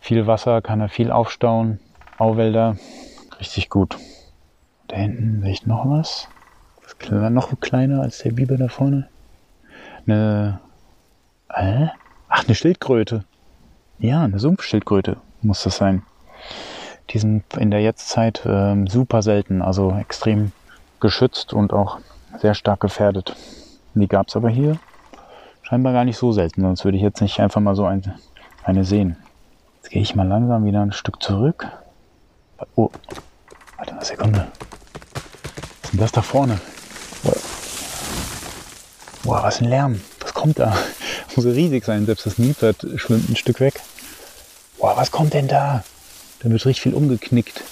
Viel 0.00 0.26
Wasser, 0.26 0.62
kann 0.62 0.80
er 0.80 0.88
viel 0.88 1.10
aufstauen. 1.10 1.80
Auwälder, 2.18 2.76
richtig 3.40 3.70
gut. 3.70 3.96
Da 4.88 4.96
hinten 4.96 5.42
sehe 5.42 5.52
ich 5.52 5.66
noch 5.66 5.88
was. 5.88 6.28
Das 6.82 6.92
ist 6.92 7.10
noch 7.10 7.60
kleiner 7.60 8.02
als 8.02 8.18
der 8.18 8.32
Biber 8.32 8.56
da 8.56 8.68
vorne. 8.68 9.08
Eine, 10.06 10.60
äh? 11.48 11.88
ach, 12.28 12.44
eine 12.44 12.54
Schildkröte. 12.54 13.24
Ja, 13.98 14.22
eine 14.22 14.38
Sumpfschildkröte 14.38 15.16
muss 15.42 15.62
das 15.62 15.76
sein. 15.76 16.02
Die 17.10 17.18
sind 17.18 17.44
in 17.56 17.70
der 17.70 17.80
Jetztzeit 17.80 18.42
ähm, 18.46 18.86
super 18.86 19.22
selten, 19.22 19.62
also 19.62 19.96
extrem 19.98 20.52
geschützt 21.00 21.52
und 21.52 21.72
auch 21.72 21.98
sehr 22.38 22.54
stark 22.54 22.80
gefährdet. 22.80 23.36
Die 23.94 24.08
gab 24.08 24.28
es 24.28 24.36
aber 24.36 24.50
hier 24.50 24.78
scheinbar 25.62 25.92
gar 25.92 26.04
nicht 26.04 26.18
so 26.18 26.32
selten, 26.32 26.62
sonst 26.62 26.84
würde 26.84 26.96
ich 26.96 27.02
jetzt 27.02 27.20
nicht 27.20 27.40
einfach 27.40 27.60
mal 27.60 27.74
so 27.74 27.86
eine, 27.86 28.18
eine 28.62 28.84
sehen. 28.84 29.16
Jetzt 29.76 29.90
gehe 29.90 30.02
ich 30.02 30.14
mal 30.14 30.26
langsam 30.26 30.64
wieder 30.64 30.82
ein 30.82 30.92
Stück 30.92 31.22
zurück. 31.22 31.66
Oh, 32.74 32.90
warte 33.76 33.92
eine 33.92 34.04
Sekunde. 34.04 34.46
Was 35.82 35.84
ist 35.84 35.92
denn 35.92 36.00
das 36.00 36.12
da 36.12 36.22
vorne? 36.22 36.60
Boah, 39.22 39.42
was 39.42 39.60
ein 39.60 39.68
Lärm. 39.68 40.00
Was 40.20 40.34
kommt 40.34 40.58
da? 40.58 40.76
Das 41.26 41.36
muss 41.36 41.46
riesig 41.46 41.84
sein, 41.84 42.06
selbst 42.06 42.26
das 42.26 42.38
Nilpferd 42.38 42.86
schwimmt 42.96 43.28
ein 43.28 43.36
Stück 43.36 43.60
weg. 43.60 43.80
Boah, 44.78 44.96
was 44.96 45.10
kommt 45.10 45.34
denn 45.34 45.48
da? 45.48 45.82
Da 46.40 46.50
wird 46.50 46.64
richtig 46.66 46.82
viel 46.82 46.94
umgeknickt. 46.94 47.62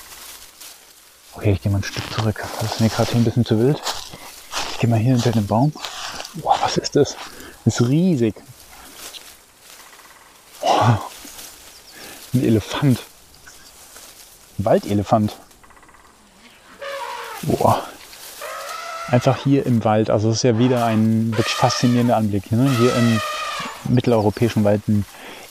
Okay, 1.35 1.53
ich 1.53 1.63
gehe 1.63 1.71
mal 1.71 1.79
ein 1.79 1.85
Stück 1.85 2.05
zurück. 2.13 2.45
Das 2.61 2.73
ist 2.73 2.81
mir 2.81 2.89
gerade 2.89 3.11
hier 3.11 3.21
ein 3.21 3.25
bisschen 3.25 3.45
zu 3.45 3.59
wild. 3.59 3.83
Ich 4.73 4.79
gehe 4.79 4.89
mal 4.89 4.99
hier 4.99 5.15
hinter 5.15 5.33
den 5.33 5.47
Baum. 5.47 5.73
Boah, 6.35 6.59
was 6.63 6.77
ist 6.77 6.97
das? 6.97 7.17
Das 7.65 7.81
ist 7.81 7.89
riesig. 7.89 8.35
Boah. 10.61 11.03
Ein 12.33 12.45
Elefant. 12.45 13.01
Ein 14.59 14.65
Waldelefant. 14.65 15.37
Boah. 17.43 17.83
Einfach 19.09 19.37
hier 19.45 19.67
im 19.67 19.85
Wald. 19.85 20.11
Also 20.11 20.31
es 20.31 20.37
ist 20.37 20.43
ja 20.45 20.59
wieder 20.59 20.85
ein 20.87 21.37
wirklich 21.37 21.55
faszinierender 21.55 22.17
Anblick. 22.17 22.51
Ne? 22.51 22.71
Hier 22.79 22.95
im 22.95 23.21
mitteleuropäischen 23.85 24.65
Wald 24.65 24.89
ein 24.89 25.05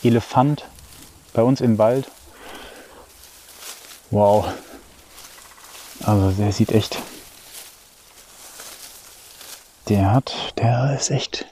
Elefant. 0.04 0.66
Bei 1.34 1.44
uns 1.44 1.62
im 1.62 1.78
Wald. 1.78 2.10
Wow. 4.14 4.46
Also 6.04 6.30
der 6.38 6.52
sieht 6.52 6.72
echt. 6.72 7.02
Der 9.90 10.12
hat, 10.12 10.54
der 10.60 10.96
ist 10.96 11.10
echt. 11.10 11.48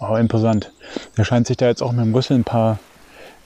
Oh, 0.00 0.16
imposant. 0.16 0.72
Der 1.16 1.22
scheint 1.22 1.46
sich 1.46 1.58
da 1.58 1.66
jetzt 1.66 1.80
auch 1.80 1.92
mit 1.92 2.04
dem 2.04 2.12
Rüssel 2.12 2.36
ein 2.36 2.42
paar, 2.42 2.80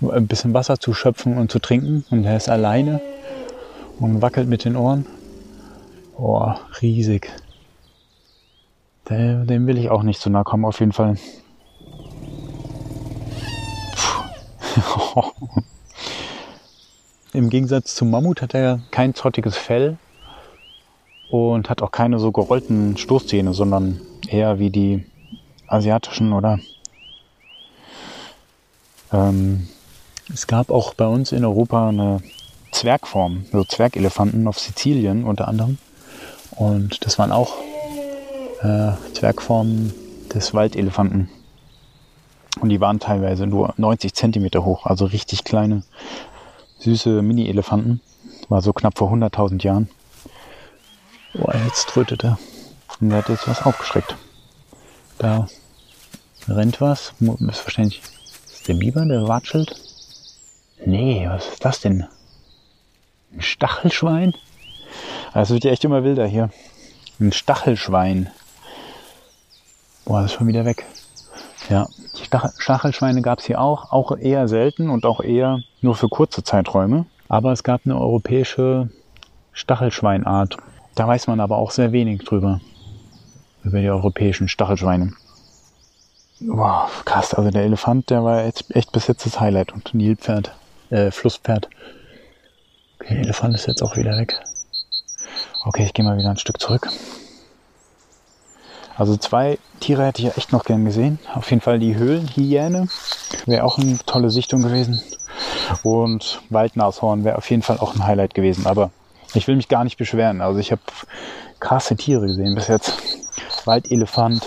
ein 0.01 0.27
bisschen 0.27 0.55
Wasser 0.55 0.81
zu 0.81 0.95
schöpfen 0.95 1.37
und 1.37 1.53
zu 1.53 1.59
trinken. 1.59 2.07
Und 2.11 2.23
der 2.23 2.39
ist 2.39 2.49
alleine 2.49 3.03
und 4.01 4.23
wackelt 4.23 4.49
mit 4.49 4.65
den 4.65 4.77
Ohren. 4.77 5.05
Oh, 6.17 6.51
riesig. 6.81 7.31
dem 9.11 9.67
will 9.67 9.77
ich 9.77 9.91
auch 9.91 10.03
nicht 10.03 10.23
zu 10.23 10.31
nahe 10.31 10.45
kommen, 10.45 10.65
auf 10.65 10.81
jeden 10.81 10.93
Fall. 10.93 11.19
Im 17.33 17.51
Gegensatz 17.51 17.95
zum 17.95 18.11
Mammut 18.11 18.43
hat 18.43 18.55
er 18.55 18.81
kein 18.91 19.15
zottiges 19.15 19.57
Fell 19.57 19.97
und 21.31 21.71
hat 21.71 21.83
auch 21.83 21.91
keine 21.91 22.19
so 22.19 22.33
gerollten 22.33 22.97
Stoßzähne, 22.97 23.55
sondern 23.55 24.01
eher 24.29 24.59
wie 24.59 24.71
die 24.71 25.05
asiatischen 25.67 26.33
oder 26.33 26.59
ähm, 29.13 29.69
es 30.33 30.47
gab 30.47 30.71
auch 30.71 30.95
bei 30.95 31.07
uns 31.07 31.33
in 31.33 31.45
Europa 31.45 31.89
eine 31.89 32.23
Zwergform, 32.71 33.45
so 33.53 33.65
Zwergelefanten 33.65 34.47
auf 34.49 34.59
Sizilien 34.59 35.25
unter 35.25 35.49
anderem. 35.49 35.79
Und 36.53 37.05
das 37.05 37.19
waren 37.19 37.33
auch 37.33 37.57
äh, 38.63 38.93
Zwergformen 39.15 39.93
des 40.33 40.55
Waldelefanten. 40.55 41.29
Und 42.63 42.69
die 42.69 42.81
waren 42.81 43.01
teilweise 43.01 43.49
nur 43.49 43.75
90 43.77 44.15
Zentimeter 44.15 44.65
hoch, 44.65 44.87
also 44.87 45.05
richtig 45.07 45.43
kleine 45.43 45.83
süße 46.79 47.21
Mini-Elefanten. 47.21 48.01
War 48.49 48.63
so 48.63 48.73
knapp 48.73 48.97
vor 48.97 49.11
100.000 49.13 49.65
Jahren. 49.65 49.91
Boah, 51.35 51.53
jetzt 51.65 51.89
trötet 51.89 52.23
er. 52.23 52.39
Und 53.01 53.11
er 53.11 53.19
hat 53.19 53.29
jetzt 53.29 53.49
was 53.49 53.67
aufgeschreckt. 53.67 54.15
Da 55.19 55.49
rennt 56.47 56.81
was. 56.81 57.15
Ist 57.19 57.65
wahrscheinlich 57.67 58.01
ist 58.47 58.69
der 58.69 58.75
Biber, 58.75 59.05
der 59.07 59.27
watschelt. 59.27 59.75
Nee, 60.87 61.29
was 61.29 61.49
ist 61.49 61.65
das 61.65 61.81
denn? 61.81 62.07
Ein 63.33 63.43
Stachelschwein? 63.43 64.35
Es 65.35 65.51
wird 65.51 65.65
ja 65.65 65.73
echt 65.73 65.85
immer 65.85 66.05
wilder 66.05 66.29
hier. 66.29 66.51
Ein 67.19 67.33
Stachelschwein. 67.33 68.31
Boah, 70.05 70.23
das 70.23 70.31
ist 70.31 70.39
schon 70.39 70.47
wieder 70.47 70.65
weg. 70.65 70.87
Ja, 71.73 71.89
Stachelschweine 72.59 73.23
gab 73.23 73.39
es 73.39 73.47
hier 73.47 73.59
auch, 73.59 73.93
auch 73.93 74.15
eher 74.19 74.47
selten 74.47 74.91
und 74.91 75.07
auch 75.07 75.23
eher 75.23 75.63
nur 75.81 75.95
für 75.95 76.11
kurze 76.11 76.45
Zeiträume. 76.45 77.07
Aber 77.29 77.51
es 77.51 77.63
gab 77.63 77.87
eine 77.87 77.99
europäische 77.99 78.91
Stachelschweinart. 79.55 80.59
Da 80.95 81.09
weiß 81.09 81.29
man 81.29 81.41
aber 81.41 81.57
auch 81.57 81.71
sehr 81.71 81.93
wenig 81.93 82.25
drüber. 82.25 82.61
Über 83.65 83.81
die 83.81 83.89
europäischen 83.89 84.49
Stachelschweine. 84.49 85.15
Wow, 86.41 87.03
krass. 87.07 87.33
Also 87.33 87.51
der 87.51 87.63
Elefant, 87.63 88.11
der 88.11 88.23
war 88.23 88.45
jetzt 88.45 88.77
echt 88.77 88.93
bis 88.93 89.07
jetzt 89.07 89.25
das 89.25 89.41
Highlight. 89.41 89.73
Und 89.73 89.95
Nilpferd, 89.95 90.55
äh, 90.91 91.11
Flusspferd. 91.11 91.71
Okay, 93.01 93.15
der 93.15 93.25
Elefant 93.25 93.55
ist 93.55 93.67
jetzt 93.67 93.83
auch 93.83 93.97
wieder 93.97 94.19
weg. 94.19 94.39
Okay, 95.65 95.85
ich 95.85 95.95
gehe 95.95 96.05
mal 96.05 96.19
wieder 96.19 96.29
ein 96.29 96.37
Stück 96.37 96.61
zurück. 96.61 96.91
Also 98.97 99.17
zwei 99.17 99.59
Tiere 99.81 100.05
hätte 100.05 100.21
ich 100.23 100.29
ja 100.29 100.35
echt 100.37 100.53
noch 100.53 100.65
gern 100.65 100.85
gesehen. 100.85 101.19
Auf 101.35 101.51
jeden 101.51 101.63
Fall 101.63 101.79
die 101.79 101.97
Höhlenhyäne 101.97 102.89
wäre 103.47 103.65
auch 103.65 103.79
eine 103.79 103.99
tolle 104.07 104.31
Sichtung 104.31 104.63
gewesen. 104.63 105.03
Und 105.83 106.41
Waldnashorn 106.51 107.25
wäre 107.25 107.39
auf 107.39 107.49
jeden 107.51 107.63
Fall 107.63 107.79
auch 107.79 107.95
ein 107.95 108.05
Highlight 108.07 108.35
gewesen. 108.35 108.67
Aber 108.67 108.91
ich 109.35 109.49
will 109.49 109.57
mich 109.57 109.69
gar 109.69 109.85
nicht 109.85 109.97
beschweren. 109.97 110.41
Also 110.41 110.59
ich 110.59 110.73
habe 110.73 110.83
krasse 111.59 111.97
Tiere 111.97 112.27
gesehen 112.27 112.55
bis 112.55 112.69
jetzt. 112.69 112.99
Waldelefant, 113.65 114.43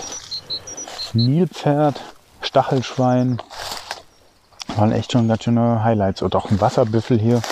Nilpferd, 1.12 2.00
Stachelschwein. 2.40 3.42
Waren 4.76 4.92
echt 4.92 5.12
schon 5.12 5.28
ganz 5.28 5.44
schöne 5.44 5.82
Highlights. 5.82 6.22
Und 6.22 6.36
auch 6.36 6.50
ein 6.50 6.60
Wasserbüffel 6.60 7.18
hier. 7.18 7.42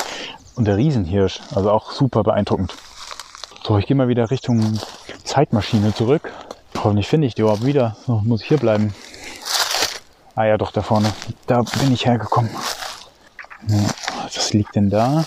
Und 0.55 0.67
der 0.67 0.77
Riesenhirsch. 0.77 1.41
Also 1.55 1.71
auch 1.71 1.91
super 1.91 2.23
beeindruckend. 2.23 2.75
So, 3.67 3.79
ich 3.79 3.87
gehe 3.87 3.97
mal 3.97 4.09
wieder 4.09 4.31
Richtung 4.31 4.79
Zeitmaschine 5.25 5.95
zurück. 5.95 6.31
Hoffentlich 6.85 7.09
finde 7.09 7.27
ich 7.27 7.35
die 7.35 7.41
überhaupt 7.41 7.65
wieder. 7.65 7.97
So, 8.07 8.21
muss 8.27 8.43
ich 8.43 8.49
hier 8.49 8.59
bleiben. 8.59 8.95
Ah 10.35 10.45
ja, 10.45 10.59
doch, 10.59 10.71
da 10.71 10.83
vorne. 10.83 11.11
Da 11.47 11.63
bin 11.81 11.95
ich 11.95 12.05
hergekommen. 12.05 12.51
Was 14.23 14.53
liegt 14.53 14.77
denn 14.77 14.91
da? 14.91 15.25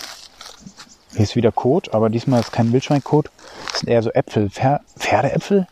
Hier 1.13 1.21
ist 1.21 1.35
wieder 1.35 1.51
Kot, 1.51 1.95
aber 1.95 2.11
diesmal 2.11 2.41
ist 2.41 2.51
kein 2.51 2.71
Wildschweinkot. 2.71 3.31
Das 3.71 3.79
sind 3.79 3.89
eher 3.89 4.03
so 4.03 4.11
Äpfel. 4.11 4.51
Pfer 4.51 4.81
Pferdeäpfel? 4.99 5.67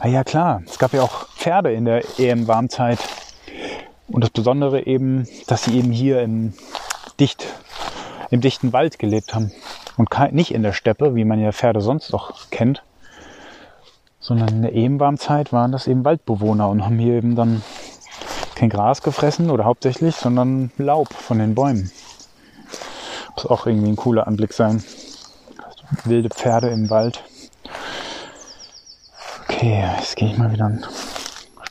Ah 0.00 0.08
ja, 0.08 0.24
klar. 0.24 0.62
Es 0.66 0.78
gab 0.78 0.94
ja 0.94 1.02
auch 1.02 1.28
Pferde 1.36 1.70
in 1.74 1.84
der 1.84 2.02
EM-Warmzeit. 2.18 2.98
Und 4.08 4.24
das 4.24 4.30
Besondere 4.30 4.86
eben, 4.86 5.28
dass 5.46 5.64
sie 5.64 5.76
eben 5.76 5.92
hier 5.92 6.22
im, 6.22 6.54
dicht, 7.20 7.46
im 8.30 8.40
dichten 8.40 8.72
Wald 8.72 8.98
gelebt 8.98 9.34
haben. 9.34 9.52
Und 9.98 10.08
nicht 10.32 10.54
in 10.54 10.62
der 10.62 10.72
Steppe, 10.72 11.14
wie 11.14 11.26
man 11.26 11.38
ja 11.38 11.52
Pferde 11.52 11.82
sonst 11.82 12.10
noch 12.10 12.48
kennt. 12.48 12.82
Sondern 14.20 14.48
in 14.48 14.62
der 14.62 14.74
EM-Warmzeit 14.74 15.52
waren 15.52 15.72
das 15.72 15.86
eben 15.86 16.04
Waldbewohner 16.04 16.68
und 16.68 16.84
haben 16.84 16.98
hier 16.98 17.14
eben 17.14 17.34
dann 17.34 17.62
kein 18.54 18.68
Gras 18.68 19.02
gefressen 19.02 19.50
oder 19.50 19.64
hauptsächlich, 19.64 20.14
sondern 20.14 20.70
Laub 20.76 21.12
von 21.12 21.38
den 21.38 21.54
Bäumen. 21.54 21.90
Muss 23.34 23.46
auch 23.46 23.66
irgendwie 23.66 23.88
ein 23.88 23.96
cooler 23.96 24.26
Anblick 24.26 24.52
sein. 24.52 24.84
Wilde 26.04 26.28
Pferde 26.28 26.68
im 26.68 26.90
Wald. 26.90 27.24
Okay, 29.44 29.82
jetzt 29.98 30.16
gehe 30.16 30.30
ich 30.30 30.38
mal 30.38 30.52
wieder 30.52 30.66
ein 30.66 30.84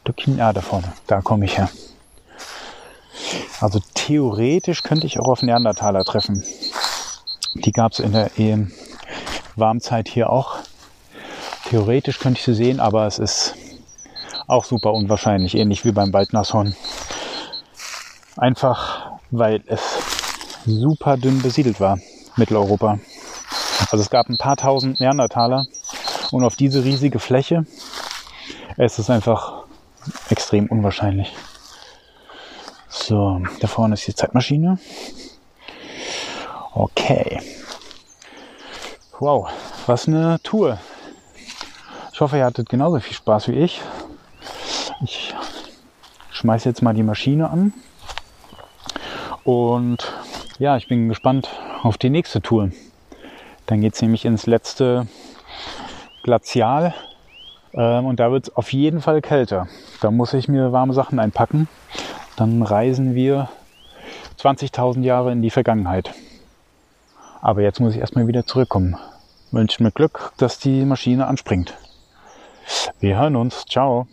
Stückchen. 0.02 0.38
Da 0.38 0.54
vorne. 0.62 0.92
Da 1.08 1.22
komme 1.22 1.46
ich 1.46 1.58
her. 1.58 1.70
Also 3.62 3.80
theoretisch 3.94 4.84
könnte 4.84 5.06
ich 5.06 5.20
auch 5.20 5.28
auf 5.28 5.42
Neandertaler 5.42 6.04
treffen. 6.04 6.44
Die 7.54 7.72
gab 7.72 7.92
es 7.92 8.00
in 8.00 8.14
der 8.14 8.32
EM 8.38 8.72
Warmzeit 9.56 10.08
hier 10.08 10.30
auch. 10.30 10.59
Theoretisch 11.70 12.20
könnte 12.20 12.40
ich 12.40 12.46
sie 12.46 12.56
sehen, 12.56 12.80
aber 12.80 13.06
es 13.06 13.20
ist 13.20 13.56
auch 14.48 14.66
super 14.66 14.92
unwahrscheinlich, 14.94 15.56
ähnlich 15.56 15.86
wie 15.86 15.92
beim 15.92 16.12
Waldnashorn. 16.12 16.76
Einfach 18.38 19.12
weil 19.32 19.62
es 19.68 20.00
super 20.66 21.18
dünn 21.18 21.42
besiedelt 21.42 21.80
war, 21.80 22.00
Mitteleuropa. 22.36 23.00
Also 23.92 24.04
es 24.04 24.10
gab 24.10 24.30
ein 24.30 24.38
paar 24.38 24.58
tausend 24.58 25.00
Neandertaler 25.00 25.66
und 26.32 26.44
auf 26.44 26.56
diese 26.56 26.84
riesige 26.84 27.20
Fläche 27.20 27.66
ist 28.78 28.98
es 28.98 29.10
einfach 29.10 29.64
extrem 30.30 30.68
unwahrscheinlich. 30.68 31.34
So, 32.88 33.42
da 33.60 33.68
vorne 33.68 33.94
ist 33.94 34.08
die 34.08 34.16
Zeitmaschine. 34.16 34.80
Okay. 36.74 37.40
Wow, 39.20 39.50
was 39.86 40.08
eine 40.08 40.40
Tour. 40.42 40.80
Ich 42.20 42.22
hoffe, 42.22 42.38
ihr 42.38 42.44
hattet 42.44 42.68
genauso 42.68 43.00
viel 43.00 43.16
Spaß 43.16 43.48
wie 43.48 43.54
ich. 43.54 43.80
Ich 45.02 45.34
schmeiße 46.32 46.68
jetzt 46.68 46.82
mal 46.82 46.94
die 46.94 47.02
Maschine 47.02 47.50
an 47.50 47.74
und 49.46 50.00
ja, 50.58 50.76
ich 50.76 50.90
bin 50.90 51.08
gespannt 51.08 51.48
auf 51.82 51.98
die 51.98 52.10
nächste 52.10 52.42
Tour. 52.42 52.72
Dann 53.68 53.80
geht 53.80 53.94
es 53.94 54.02
nämlich 54.02 54.26
ins 54.26 54.48
letzte 54.48 55.08
Glazial. 56.24 56.94
Ähm, 57.72 58.06
und 58.06 58.20
da 58.20 58.34
wird 58.34 58.50
es 58.50 58.54
auf 58.58 58.74
jeden 58.74 59.00
Fall 59.00 59.22
kälter. 59.22 59.70
Da 60.02 60.12
muss 60.12 60.34
ich 60.34 60.50
mir 60.50 60.74
warme 60.74 60.94
Sachen 60.94 61.20
einpacken. 61.20 61.70
Dann 62.36 62.62
reisen 62.64 63.16
wir 63.16 63.48
20.000 64.38 65.04
Jahre 65.04 65.32
in 65.32 65.42
die 65.42 65.52
Vergangenheit. 65.52 66.14
Aber 67.40 67.62
jetzt 67.62 67.80
muss 67.80 67.94
ich 67.94 68.02
erstmal 68.02 68.28
wieder 68.28 68.46
zurückkommen. 68.46 68.98
Wünsche 69.52 69.82
mir 69.82 69.92
Glück, 69.92 70.34
dass 70.36 70.60
die 70.60 70.84
Maschine 70.84 71.26
anspringt. 71.26 71.78
Wir 73.00 73.18
hören 73.18 73.36
uns. 73.38 73.66
Ciao. 73.66 74.08